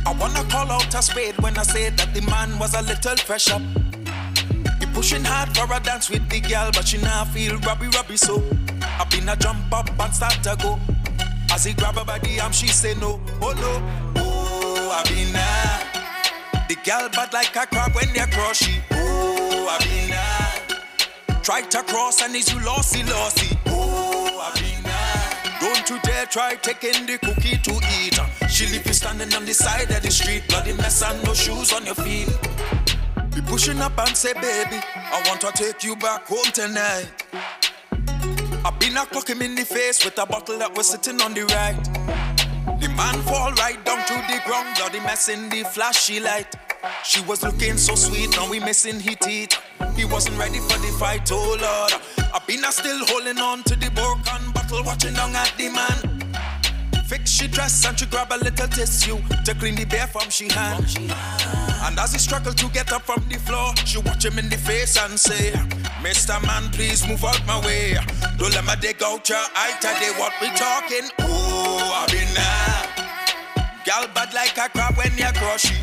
I 0.06 0.12
wanna 0.20 0.44
call 0.52 0.70
out 0.70 0.94
a 0.94 1.02
spade 1.02 1.40
when 1.40 1.58
I 1.58 1.64
say 1.64 1.90
that 1.92 2.14
the 2.14 2.24
man 2.24 2.60
was 2.60 2.74
a 2.74 2.82
little 2.82 3.16
fresh 3.16 3.50
up. 3.50 3.62
He 4.82 4.86
pushing 4.88 5.24
hard 5.24 5.56
for 5.56 5.74
a 5.74 5.80
dance 5.80 6.10
with 6.10 6.28
the 6.28 6.42
girl, 6.42 6.72
but 6.74 6.90
she 6.90 6.98
now 6.98 7.24
feel 7.24 7.58
rubby 7.60 7.88
rubby 7.88 8.18
so. 8.18 8.40
Abina 9.00 9.40
jump 9.40 9.72
up 9.72 9.90
and 9.98 10.14
start 10.14 10.44
to 10.44 10.58
go. 10.62 10.78
As 11.54 11.64
he 11.64 11.72
grab 11.74 11.96
her 11.96 12.04
by 12.04 12.20
the 12.20 12.42
arm, 12.42 12.52
she 12.52 12.68
say 12.68 12.96
no, 12.96 13.22
oh 13.42 13.54
no, 13.54 14.22
oh 14.22 14.92
I 14.92 15.08
been 15.08 15.32
now. 15.32 16.68
The 16.68 16.76
girl 16.84 17.08
bad 17.08 17.32
like 17.32 17.56
a 17.56 17.66
crab 17.66 17.96
when 17.96 18.12
they 18.12 18.30
cross 18.30 18.58
she. 18.58 18.82
Oh 18.92 19.70
I 19.70 19.78
been. 19.86 20.11
Try 21.44 21.62
to 21.62 21.82
cross 21.84 22.22
and 22.22 22.36
is 22.36 22.54
you 22.54 22.64
lossy 22.64 23.04
lossy. 23.04 23.58
Oh 23.68 24.40
I 24.40 24.54
been. 24.60 24.82
Don't 25.60 25.90
you 25.90 26.00
dare 26.02 26.26
try 26.28 26.56
taking 26.56 27.06
the 27.06 27.18
cookie 27.18 27.58
to 27.58 27.72
eat. 28.00 28.20
She 28.50 28.68
leave 28.68 28.86
you 28.86 28.94
standing 28.94 29.34
on 29.34 29.46
the 29.46 29.54
side 29.54 29.90
of 29.90 30.02
the 30.02 30.12
street, 30.12 30.44
bloody 30.48 30.74
mess 30.74 31.02
and 31.02 31.24
no 31.24 31.34
shoes 31.34 31.74
on 31.74 31.86
your 31.86 31.96
feet. 31.96 32.30
Be 33.34 33.42
pushing 33.42 33.80
up 33.80 33.98
and 33.98 34.16
say, 34.16 34.34
baby, 34.34 34.80
I 34.96 35.24
want 35.28 35.42
to 35.42 35.52
take 35.52 35.84
you 35.84 35.96
back 35.96 36.28
home 36.28 36.52
tonight. 36.54 37.08
Abina 38.64 39.08
clock 39.10 39.30
him 39.30 39.42
in 39.42 39.56
the 39.56 39.66
face 39.66 40.04
with 40.06 40.18
a 40.20 40.26
bottle 40.26 40.60
that 40.60 40.76
was 40.76 40.90
sitting 40.90 41.22
on 41.22 41.34
the 41.34 41.46
right. 41.46 41.84
The 42.80 42.90
man 42.90 43.22
fall 43.24 43.52
right 43.54 43.84
down 43.84 44.06
to 44.06 44.14
the 44.14 44.42
ground, 44.46 44.76
bloody 44.78 45.00
mess 45.00 45.30
in 45.30 45.50
the 45.50 45.64
flashy 45.64 46.20
light. 46.20 46.56
She 47.04 47.22
was 47.24 47.44
looking 47.44 47.78
so 47.78 47.96
sweet, 47.96 48.32
now 48.32 48.50
we 48.50 48.60
missing 48.60 49.00
his 49.00 49.16
teeth. 49.18 49.60
He 49.96 50.06
wasn't 50.06 50.38
ready 50.38 50.60
for 50.60 50.78
the 50.80 50.96
fight, 51.00 51.30
oh 51.32 51.58
Lord. 51.60 51.94
I 52.34 52.40
been 52.48 52.64
still 52.72 53.06
holding 53.06 53.38
on 53.38 53.64
to 53.64 53.76
the 53.76 53.92
broken 53.92 54.52
bottle, 54.52 54.84
watching 54.84 55.14
down 55.14 55.36
at 55.36 55.54
the 55.58 55.70
man. 55.70 56.22
Fix 57.06 57.32
she 57.32 57.48
dress 57.48 57.86
and 57.86 58.00
she 58.00 58.06
grab 58.06 58.32
a 58.32 58.38
little 58.38 58.68
tissue 58.68 59.18
to 59.44 59.54
clean 59.56 59.76
the 59.76 59.86
beer 59.86 60.08
from 60.08 60.30
she 60.30 60.48
hand. 60.48 60.86
And 61.84 62.00
as 62.00 62.14
he 62.14 62.20
struggled 62.20 62.58
to 62.58 62.70
get 62.70 62.94
up 62.94 63.02
from 63.02 63.24
the 63.30 63.38
floor, 63.38 63.76
she 63.86 64.00
watch 64.00 64.24
him 64.24 64.40
in 64.40 64.50
the 64.50 64.58
face 64.58 64.98
and 64.98 65.20
say, 65.20 65.52
Mr. 66.02 66.42
Man, 66.48 66.72
please 66.72 67.06
move 67.08 67.24
out 67.26 67.46
my 67.46 67.60
way. 67.66 67.98
Don't 68.38 68.54
let 68.54 68.66
me 68.66 68.74
dig 68.80 69.04
out 69.04 69.28
your 69.28 69.38
eye 69.56 69.76
today. 69.82 70.12
What 70.18 70.34
we 70.40 70.48
talking? 70.56 71.10
Ooh, 71.22 71.84
I 71.84 72.08
been 72.10 72.34
now. 72.34 73.84
Gal 73.84 74.08
bad 74.16 74.34
like 74.34 74.58
a 74.58 74.70
crab 74.70 74.96
when 74.96 75.12
you 75.18 75.26
cross 75.36 75.62
she. 75.62 75.76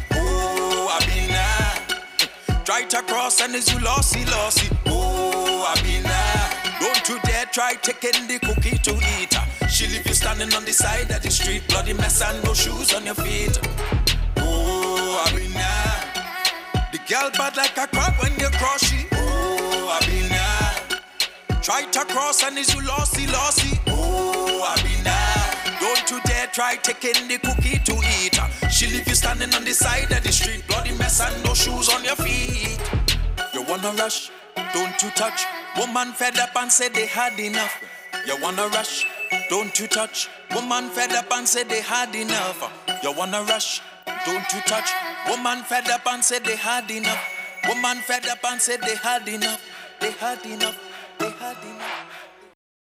I 0.91 0.99
been 1.07 1.29
now. 1.29 2.65
Try 2.65 2.85
to 2.85 3.03
cross 3.03 3.41
and 3.41 3.55
is 3.55 3.73
you 3.73 3.79
lossy, 3.81 4.25
lossy. 4.25 4.69
Ooh, 4.89 5.63
I 5.63 5.75
been 5.83 6.03
now. 6.03 6.79
Don't 6.81 7.09
you 7.09 7.19
dare 7.25 7.47
try 7.47 7.75
taking 7.75 8.27
the 8.27 8.39
cookie 8.39 8.79
to 8.79 8.95
eat. 9.17 9.35
She 9.71 9.87
leave 9.87 10.07
you 10.07 10.15
standing 10.15 10.53
on 10.55 10.65
the 10.65 10.73
side 10.73 11.11
of 11.11 11.23
the 11.23 11.31
street, 11.31 11.63
bloody 11.69 11.93
mess 11.93 12.23
and 12.23 12.43
no 12.45 12.55
shoes 12.55 12.95
on 12.95 13.05
your 13.05 13.15
feet. 13.15 13.59
Ooh, 14.39 15.21
I 15.25 15.31
been 15.35 15.53
now. 15.53 16.93
The 16.93 16.99
girl 17.09 17.31
bad 17.37 17.57
like 17.57 17.77
a 17.77 17.87
crab 17.87 18.15
when 18.23 18.33
you 18.39 18.49
cross 18.59 18.83
she. 18.85 19.07
Ooh, 19.15 19.89
I 19.89 20.01
been 20.07 20.29
now. 20.31 21.61
Try 21.61 21.83
to 21.83 22.05
cross 22.07 22.43
and 22.45 22.57
is 22.57 22.75
you 22.75 22.81
lossy, 22.87 23.27
lossy. 23.27 23.79
Ooh, 23.91 24.63
I 24.63 24.75
been 24.77 24.85
now. 24.85 24.88
Don't 25.81 26.11
you 26.11 26.21
dare 26.25 26.47
try 26.49 26.77
taking 26.77 27.29
the 27.29 27.39
cookie 27.39 27.79
to 27.79 27.95
eat. 28.21 28.39
Uh, 28.41 28.69
she 28.69 28.87
leave 28.87 29.07
you 29.07 29.15
standing 29.15 29.55
on 29.55 29.65
the 29.65 29.73
side 29.73 30.11
of 30.11 30.23
the 30.23 30.33
street, 30.33 30.67
bloody 30.67 30.93
mess 30.99 31.21
and 31.21 31.45
no 31.45 31.55
shoes 31.55 31.89
on 31.89 32.05
your 32.05 32.17
feet. 32.17 32.79
You 33.55 33.63
wanna 33.63 33.93
rush? 33.93 34.31
Don't 34.75 35.03
you 35.03 35.11
touch? 35.11 35.45
Woman 35.79 36.13
fed 36.13 36.39
up 36.39 36.57
and 36.57 36.71
said 36.71 36.95
they 36.95 37.07
had 37.07 37.39
enough. 37.39 37.75
You 38.27 38.37
wanna 38.43 38.69
rush? 38.69 39.07
Don't 39.49 39.79
you 39.79 39.87
touch? 39.87 40.29
Woman 40.55 40.89
fed 40.91 41.13
up 41.13 41.33
and 41.33 41.47
said 41.47 41.69
they 41.69 41.81
had 41.81 42.15
enough. 42.15 42.61
You 43.03 43.13
wanna 43.13 43.43
rush? 43.45 43.81
Don't 44.27 44.53
you 44.53 44.61
touch? 44.63 44.91
Woman 45.29 45.63
fed 45.63 45.89
up 45.91 46.07
and 46.07 46.25
said 46.25 46.45
they 46.45 46.57
had 46.57 46.91
enough. 46.91 47.23
Woman 47.69 47.99
fed 47.99 48.27
up 48.27 48.45
and 48.45 48.61
said 48.61 48.81
they 48.81 48.97
had 48.97 49.29
enough. 49.29 49.63
They 50.01 50.11
had 50.13 50.45
enough. 50.45 50.79
They 51.19 51.31
had 51.31 51.57
enough. 51.63 51.78